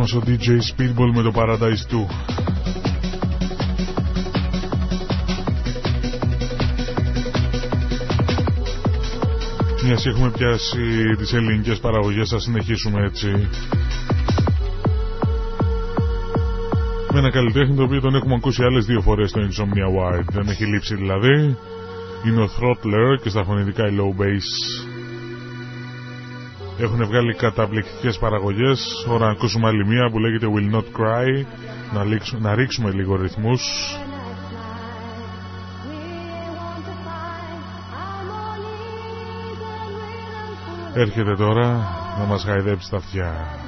Φίλος 0.07 0.13
μας 0.13 0.13
ο 0.13 0.23
DJ 0.27 0.47
Speedball 0.71 1.11
με 1.15 1.23
το 1.23 1.33
Paradise 1.35 1.85
2. 1.91 2.07
Μιας 9.85 10.07
έχουμε 10.07 10.31
πιάσει 10.31 11.15
τις 11.19 11.33
ελληνικές 11.33 11.79
παραγωγές 11.79 12.29
θα 12.29 12.39
συνεχίσουμε 12.39 13.05
έτσι. 13.05 13.49
Με 17.13 17.19
ένα 17.19 17.31
καλλιτέχνη 17.31 17.77
το 17.77 17.83
οποίο 17.83 18.01
τον 18.01 18.15
έχουμε 18.15 18.35
ακούσει 18.35 18.63
άλλες 18.63 18.85
δύο 18.85 19.01
φορές 19.01 19.31
στο 19.31 19.41
Insomnia 19.41 19.89
Wide 19.99 20.25
δεν 20.33 20.49
έχει 20.49 20.65
λείψει 20.65 20.95
δηλαδή. 20.95 21.57
Είναι 22.27 22.43
ο 22.43 22.49
Throttler 22.59 23.21
και 23.23 23.29
στα 23.29 23.45
φωνητικά 23.45 23.87
η 23.89 23.97
Low 23.99 24.21
Bass 24.21 24.94
έχουν 26.79 27.07
βγάλει 27.07 27.35
καταπληκτικές 27.35 28.19
παραγωγές. 28.19 29.07
Ώρα 29.09 29.25
να 29.27 29.31
ακούσουμε 29.33 29.69
άλλη 29.69 29.87
μία 29.87 30.11
που 30.11 30.19
λέγεται 30.19 30.47
Will 30.55 30.75
Not 30.75 31.01
Cry. 31.01 31.45
Να, 31.93 32.05
να 32.39 32.55
ρίξουμε 32.55 32.91
λίγο 32.91 33.17
ρυθμούς. 33.17 33.63
Έρχεται 40.95 41.37
τώρα 41.37 41.67
να 42.19 42.25
μας 42.25 42.45
χαϊδέψει 42.45 42.91
τα 42.91 42.97
αυτιά 42.97 43.59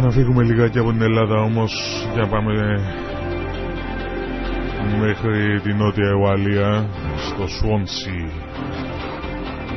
να 0.00 0.10
φύγουμε 0.10 0.42
λιγάκι 0.42 0.78
από 0.78 0.90
την 0.90 1.02
Ελλάδα 1.02 1.40
όμως. 1.40 1.72
Για 2.12 2.22
να 2.22 2.28
πάμε 2.28 2.52
μέχρι 5.00 5.60
την 5.60 5.76
Νότια 5.76 6.12
Ουαλία 6.20 6.88
στο 7.16 7.44
Swansea. 7.44 8.30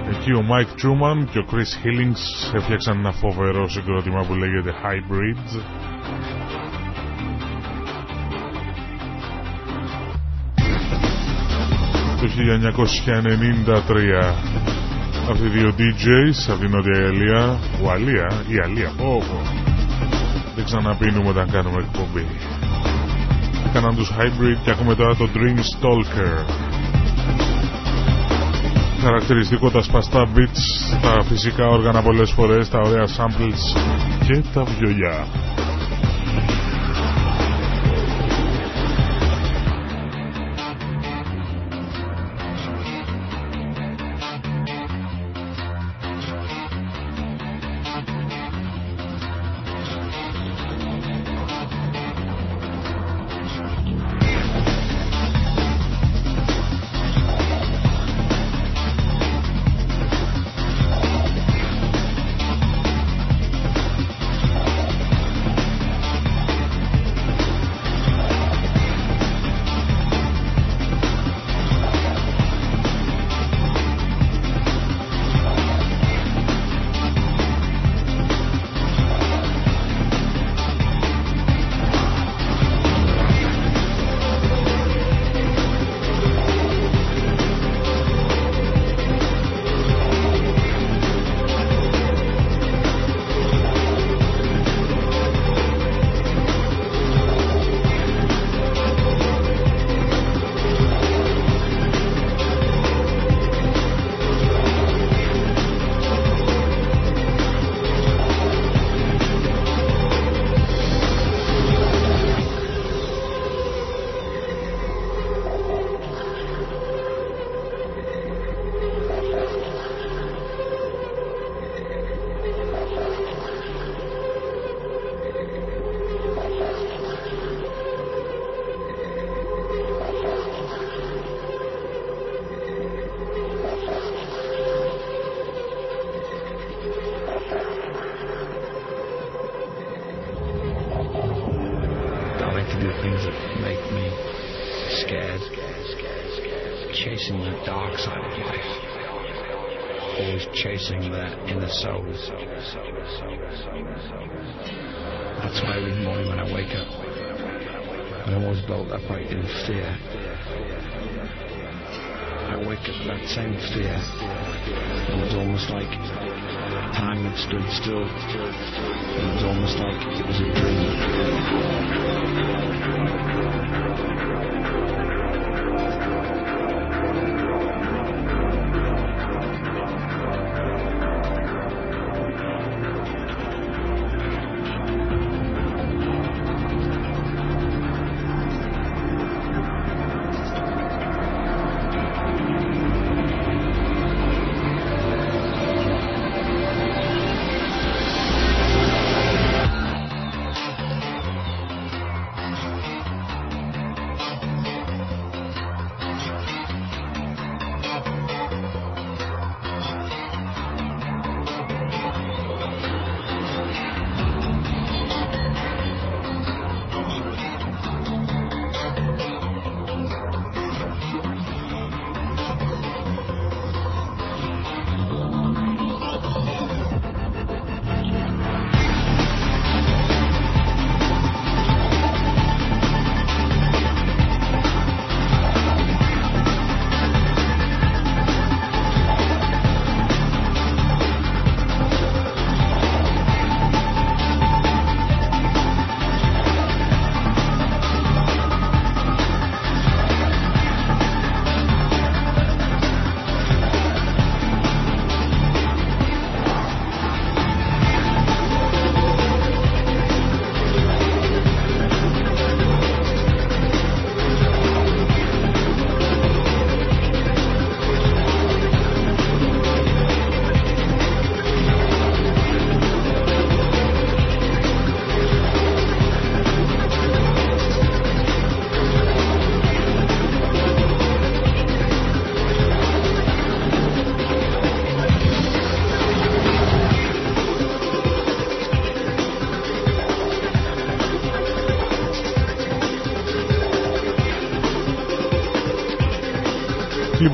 Εκεί 0.09 0.31
ο 0.31 0.45
Mike 0.49 0.73
Truman 0.81 1.25
και 1.31 1.39
ο 1.39 1.45
Chris 1.51 1.85
Hillings 1.85 2.55
έφτιαξαν 2.55 2.97
ένα 2.97 3.11
φοβερό 3.11 3.69
συγκρότημα 3.69 4.25
που 4.27 4.33
λέγεται 4.33 4.73
Hybrid. 4.83 5.61
Το 12.21 12.27
1993 14.31 14.51
αυτοί 15.29 15.45
οι 15.45 15.49
δύο 15.49 15.73
DJs 15.77 16.51
από 16.51 16.59
την 16.59 16.69
Νότια 16.69 16.99
Γαλλία 16.99 17.59
Ουαλία 17.83 18.43
ή 18.47 18.57
Αλία 18.63 18.91
πω 18.97 19.23
δεν 20.61 20.69
ξαναπίνουμε 20.69 21.29
όταν 21.29 21.51
κάνουμε 21.51 21.77
εκπομπή. 21.77 22.25
Έκαναν 23.69 23.95
τους 23.95 24.11
Hybrid 24.17 24.57
και 24.63 24.69
έχουμε 24.71 24.95
τώρα 24.95 25.15
το 25.15 25.29
Dream 25.35 25.57
Stalker. 25.57 26.45
Χαρακτηριστικό 29.01 29.69
τα 29.71 29.81
σπαστά 29.81 30.27
beats 30.35 30.99
τα 31.01 31.23
φυσικά 31.23 31.67
όργανα 31.67 32.01
πολλές 32.01 32.31
φορές 32.31 32.69
τα 32.69 32.79
ωραία 32.79 33.05
samples 33.17 33.79
και 34.25 34.43
τα 34.53 34.63
βιολιά 34.63 35.25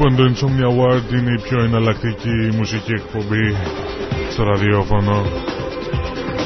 Λοιπόν, 0.09 0.25
το 0.25 0.33
Insomnia 0.33 0.67
Award 0.71 1.13
είναι 1.13 1.31
η 1.31 1.41
πιο 1.41 1.63
εναλλακτική 1.63 2.55
μουσική 2.57 2.91
εκπομπή 2.91 3.55
στο 4.31 4.43
ραδιόφωνο, 4.43 5.25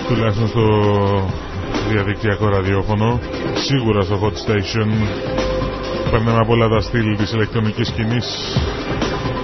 τουλάχιστον 0.07 0.47
στο 0.47 0.65
διαδικτυακό 1.91 2.49
ραδιόφωνο, 2.49 3.19
σίγουρα 3.53 4.01
στο 4.01 4.19
Hot 4.21 4.33
Station. 4.45 4.89
Παίρνουμε 6.11 6.37
από 6.39 6.51
όλα 6.53 6.67
τα 6.67 6.81
στυλ 6.81 7.17
της 7.17 7.31
ηλεκτρονικής 7.31 7.87
σκηνής. 7.87 8.27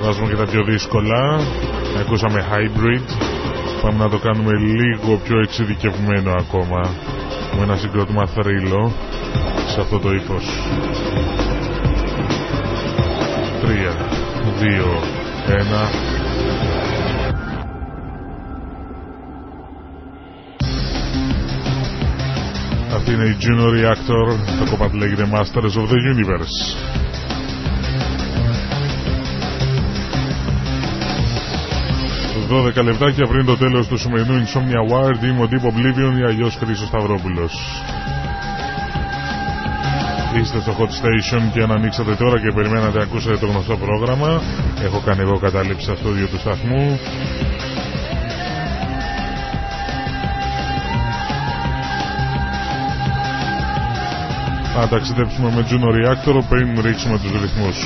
Βάζουμε 0.01 0.27
και 0.27 0.35
τα 0.35 0.45
πιο 0.45 0.63
δύσκολα. 0.63 1.39
Ακούσαμε 1.99 2.45
hybrid. 2.51 3.05
Πάμε 3.81 3.97
να 3.97 4.09
το 4.09 4.17
κάνουμε 4.17 4.51
λίγο 4.57 5.19
πιο 5.23 5.39
εξειδικευμένο 5.39 6.31
ακόμα. 6.31 6.81
Με 7.57 7.63
ένα 7.63 7.75
συγκρότημα 7.75 8.25
θρύλο 8.25 8.91
σε 9.67 9.81
αυτό 9.81 9.99
το 9.99 10.11
ύφος 10.13 10.45
3, 13.67 13.73
2, 13.73 14.73
1 15.47 15.57
Αυτή 22.95 23.11
είναι 23.11 23.23
η 23.23 23.37
Juno 23.41 23.67
Reactor, 23.69 24.37
το 24.59 24.69
κομμάτι 24.69 24.97
λέγεται 24.97 25.27
Masters 25.31 25.75
of 25.77 25.87
the 25.91 25.99
Universe. 26.13 26.57
12 32.49 32.83
λεπτάκια 32.83 33.27
πριν 33.27 33.45
το 33.45 33.57
τέλος 33.57 33.87
του 33.87 33.97
σημερινού 33.97 34.43
Insomnia 34.43 34.91
Wired 34.91 35.23
είμαι 35.23 35.43
ο 35.43 35.47
Deep 35.51 35.65
Oblivion 35.67 36.19
ή 36.19 36.23
αλλιώς 36.23 36.55
Χρήστος 36.55 36.87
Σταυρόπουλος. 36.87 37.53
Είστε 40.41 40.59
στο 40.61 40.75
Hot 40.79 40.91
Station 41.01 41.41
και 41.53 41.61
αν 41.61 41.71
ανοίξατε 41.71 42.15
τώρα 42.15 42.39
και 42.39 42.51
περιμένατε 42.55 42.97
να 42.97 43.03
ακούσετε 43.03 43.37
το 43.37 43.45
γνωστό 43.47 43.77
πρόγραμμα 43.77 44.41
έχω 44.83 45.01
κάνει 45.05 45.21
εγώ 45.21 45.37
κατάληψη 45.39 45.83
στο 45.85 45.95
στούντιο 45.95 46.27
του 46.27 46.39
σταθμού 46.39 46.99
να 54.75 54.87
ταξιδέψουμε 54.87 55.51
με 55.55 55.65
Juno 55.69 55.89
Reactor 55.95 56.41
πριν 56.49 56.81
ρίξουμε 56.81 57.19
τους 57.19 57.31
ρυθμούς. 57.41 57.77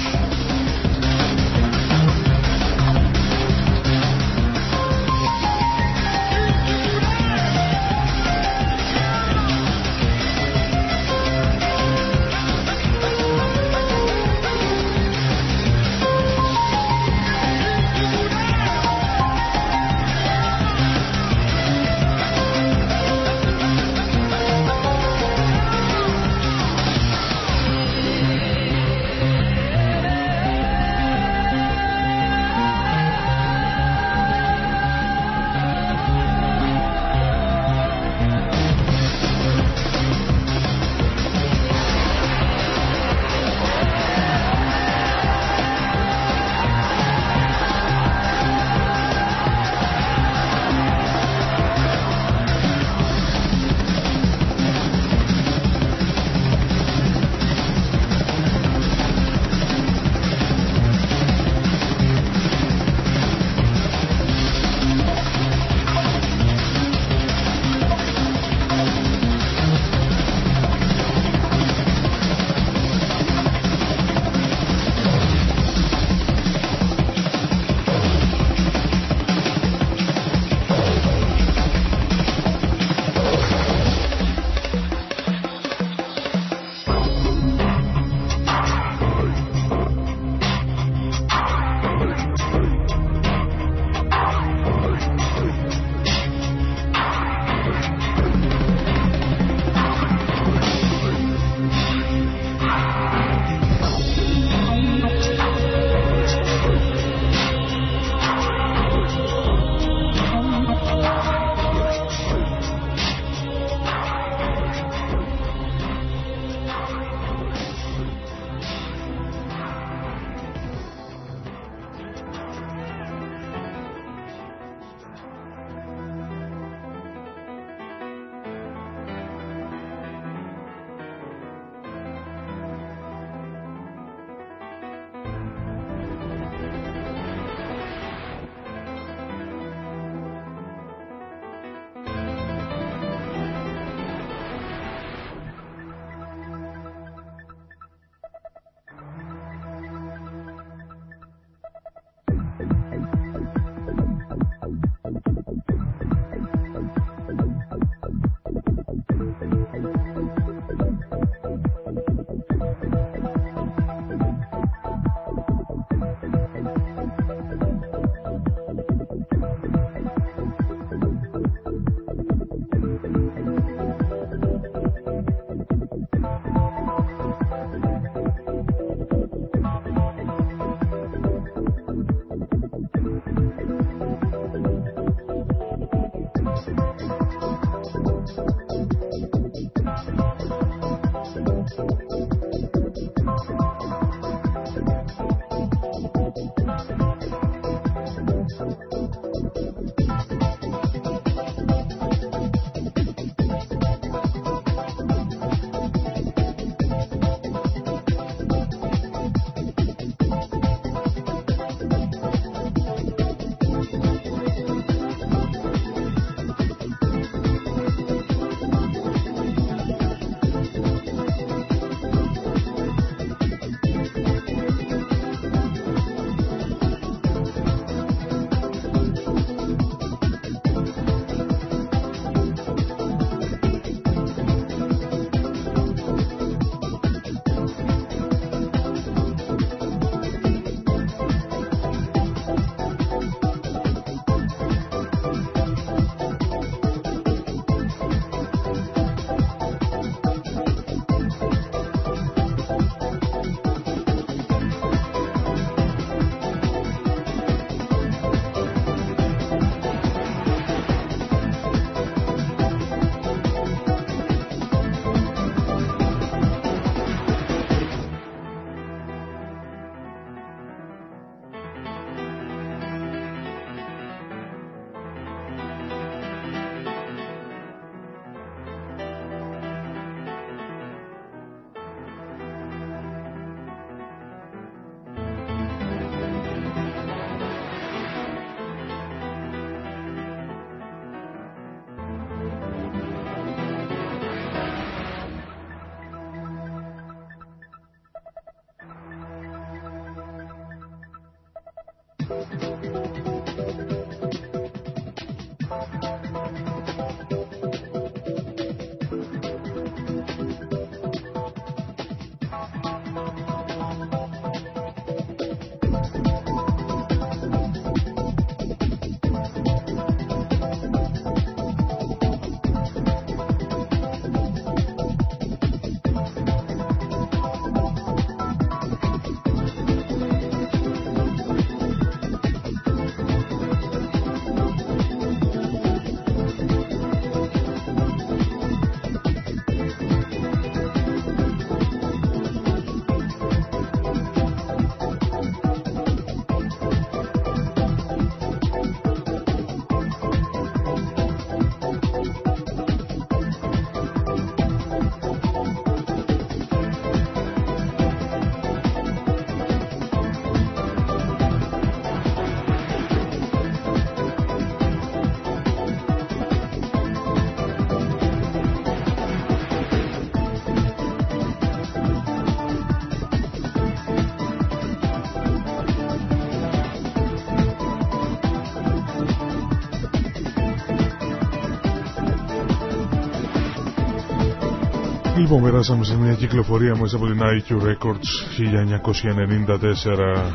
Λοιπόν, 385.52 385.70
περάσαμε 385.72 386.04
σε 386.04 386.18
μια 386.18 386.34
κυκλοφορία 386.34 386.96
μέσα 386.96 387.16
από 387.16 387.26
την 387.26 387.40
IQ 387.42 387.70
Records 387.88 388.30
1994. 388.58 390.54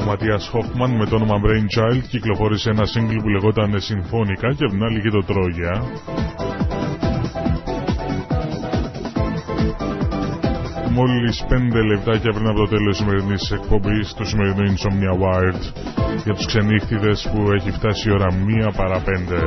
Ο 0.00 0.04
Ματίας 0.06 0.48
Χόφμαν 0.48 0.90
με 0.90 1.06
το 1.06 1.14
όνομα 1.14 1.34
Brainchild 1.44 2.02
κυκλοφόρησε 2.08 2.70
ένα 2.70 2.84
σύγκλι 2.84 3.20
που 3.22 3.28
λεγόταν 3.28 3.80
Συμφώνικα 3.80 4.48
και 4.54 4.64
από 4.64 4.72
την 4.72 4.82
άλλη 4.82 5.00
και 5.00 5.10
το 5.10 5.22
Τρόγια. 5.22 5.82
Μόλις 10.90 11.44
5 11.48 11.84
λεπτάκια 11.86 12.32
πριν 12.32 12.46
από 12.46 12.58
το 12.58 12.66
τέλος 12.66 12.96
της 12.96 13.06
σημερινής 13.06 13.50
εκπομπής 13.50 14.14
του 14.14 14.24
σημερινού 14.24 14.72
Insomnia 14.72 15.14
Wired 15.22 15.62
για 16.24 16.34
τους 16.34 16.46
ξενύχτιδες 16.46 17.30
που 17.32 17.52
έχει 17.52 17.70
φτάσει 17.70 18.08
η 18.08 18.12
ώρα 18.12 18.32
μία 18.34 18.70
παρά 18.76 19.00
πέντε. 19.00 19.38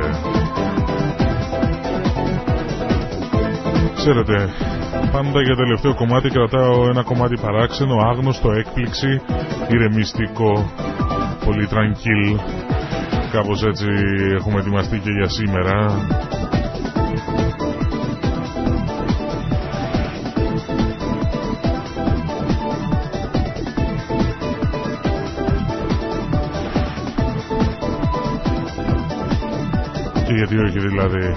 Ξέρετε, 4.02 4.48
πάντα 5.12 5.42
για 5.42 5.56
τελευταίο 5.56 5.94
κομμάτι 5.94 6.28
κρατάω 6.28 6.88
ένα 6.88 7.02
κομμάτι 7.02 7.36
παράξενο, 7.40 7.94
άγνωστο, 8.10 8.52
έκπληξη, 8.52 9.20
ηρεμιστικό, 9.68 10.72
πολύ 11.44 11.68
tranquil. 11.70 12.40
Κάπως 13.32 13.62
έτσι 13.62 13.86
έχουμε 14.38 14.60
ετοιμαστεί 14.60 14.98
και 14.98 15.10
για 15.10 15.28
σήμερα. 15.28 16.06
Και 30.26 30.32
γιατί 30.34 30.56
όχι 30.58 30.78
δηλαδή 30.78 31.34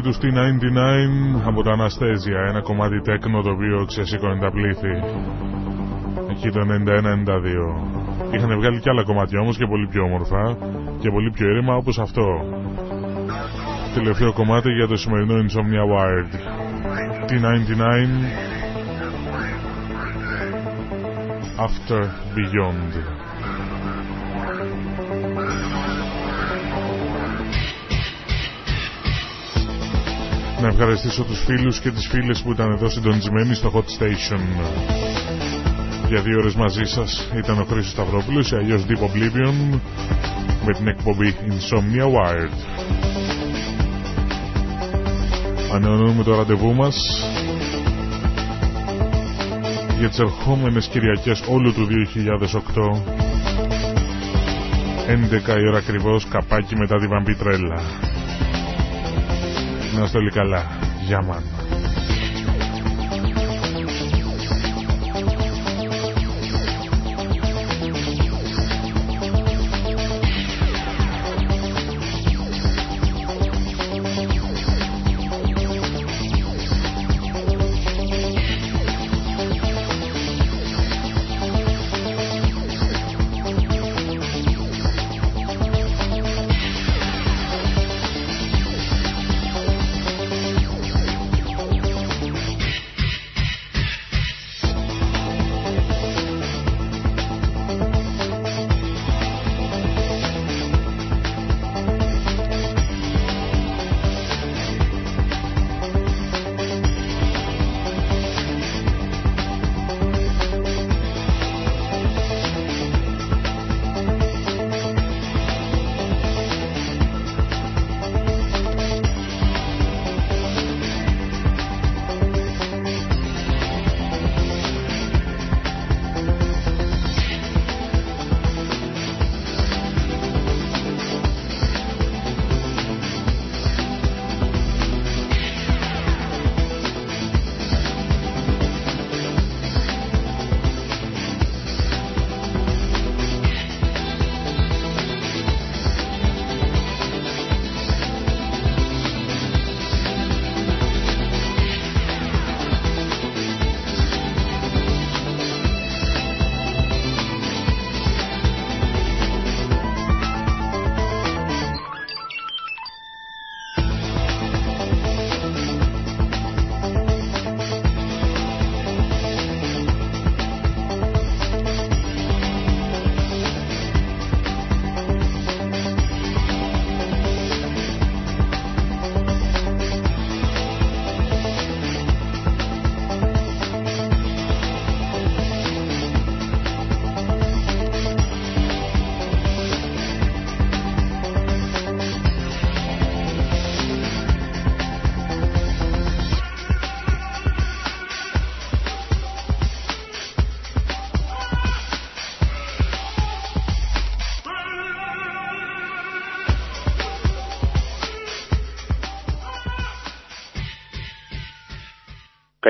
Είχαμε 0.00 0.08
γνωρίσει 0.08 0.08
τους 0.08 0.18
T99 0.22 1.46
από 1.46 1.62
τα 1.62 1.72
Αναστέζια, 1.72 2.40
ένα 2.48 2.60
κομμάτι 2.62 3.00
τέκνο 3.00 3.42
το 3.42 3.50
οποίο 3.50 3.84
ξεσήκωνε 3.84 4.40
τα 4.40 4.50
πλήθη. 4.50 4.92
Εκεί 6.30 6.50
το 6.50 6.60
91-92. 6.60 8.34
Είχαν 8.34 8.58
βγάλει 8.58 8.80
και 8.80 8.90
άλλα 8.90 9.02
κομμάτια 9.02 9.40
όμως 9.40 9.56
και 9.56 9.66
πολύ 9.66 9.86
πιο 9.86 10.02
όμορφα 10.02 10.56
και 11.00 11.10
πολύ 11.10 11.30
πιο 11.30 11.46
ήρεμα 11.48 11.74
όπως 11.74 11.98
αυτό. 11.98 12.26
Τελευταίο 13.94 14.32
κομμάτι 14.32 14.70
για 14.70 14.86
το 14.86 14.96
σημερινό 14.96 15.34
Insomnia 15.44 15.84
Wired. 15.92 16.32
T99 17.28 17.82
After 21.66 22.02
Beyond. 22.34 23.19
Να 30.60 30.68
ευχαριστήσω 30.68 31.22
τους 31.22 31.38
φίλους 31.44 31.80
και 31.80 31.90
τις 31.90 32.06
φίλες 32.06 32.40
που 32.42 32.52
ήταν 32.52 32.70
εδώ 32.70 32.88
συντονισμένοι 32.88 33.54
στο 33.54 33.70
Hot 33.74 33.78
Station. 34.02 34.40
Για 36.08 36.20
δύο 36.20 36.38
ώρες 36.38 36.54
μαζί 36.54 36.84
σας 36.84 37.28
ήταν 37.36 37.60
ο 37.60 37.64
Χρήστος 37.64 37.90
Σταυρόπουλος 37.92 38.50
ή 38.50 38.54
αλλιώς 38.56 38.84
Deep 38.88 38.98
Oblivion 39.04 39.78
με 40.66 40.72
την 40.72 40.86
εκπομπή 40.86 41.34
Insomnia 41.48 42.04
Wired. 42.04 42.52
Ανεωνούμε 45.74 46.22
το 46.22 46.34
ραντεβού 46.34 46.74
μας 46.74 46.96
για 49.98 50.08
τις 50.08 50.18
ερχόμενες 50.18 50.86
Κυριακές 50.86 51.42
όλου 51.48 51.72
του 51.74 51.86
2008 51.86 53.20
11 55.08 55.58
η 55.60 55.68
ώρα 55.68 55.78
ακριβώς 55.78 56.26
καπάκι 56.28 56.76
μετά 56.76 56.96
τη 56.98 57.06
βαμπιτρέλα. 57.06 58.09
Να 60.00 60.06
είστε 60.06 60.18
όλοι 60.18 60.30
καλά. 60.30 60.64
Γεια 61.06 61.22
μάνα. 61.22 61.59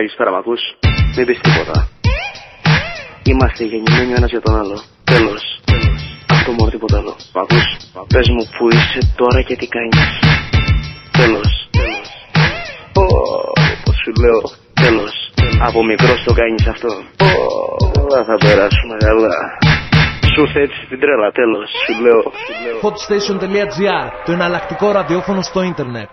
Καλησπέρα, 0.01 0.31
μ' 0.31 0.41
ακούς. 0.43 0.63
Μην 1.17 1.27
πεις 1.27 1.39
τίποτα. 1.47 1.77
Είμαστε 3.31 3.65
γεννημένοι 3.65 4.13
ο 4.13 4.17
ένας 4.21 4.31
για 4.31 4.43
τον 4.47 4.55
άλλο. 4.61 4.77
Τέλος. 5.13 5.43
Αυτό 6.35 6.51
μόνο 6.59 6.71
τίποτα 6.71 6.97
άλλο. 7.01 7.15
Μ' 7.35 7.39
ακούς. 7.45 7.67
Πες 8.15 8.27
μου 8.35 8.43
που 8.57 8.65
είσαι 8.77 9.01
τώρα 9.21 9.41
και 9.43 9.57
τι 9.61 9.67
κάνεις. 9.77 10.09
Τέλος. 11.19 11.49
Ω, 13.03 13.05
Πώς 13.85 13.97
σου 14.03 14.13
λέω. 14.25 14.41
Τέλος. 14.85 15.15
Από 15.67 15.85
μικρός 15.85 16.23
το 16.27 16.33
κάνεις 16.41 16.67
αυτό. 16.75 16.91
Ω, 17.27 17.91
Καλά 17.97 18.25
θα 18.29 18.37
περάσουμε 18.45 18.97
καλά. 19.07 19.37
Σου 20.33 20.41
ήρθε 20.45 20.61
έτσι 20.67 20.81
την 20.89 20.99
τρέλα, 21.03 21.29
τέλος. 21.41 21.69
Σου 21.85 21.93
λέω. 22.05 22.23
Σου 22.47 22.55
λέω. 22.65 22.77
Hotstation.gr, 22.85 24.07
το 24.25 24.33
εναλλακτικό 24.33 24.87
ραδιόφωνο 24.93 25.43
στο 25.43 25.63
ίντερνετ. 25.63 26.11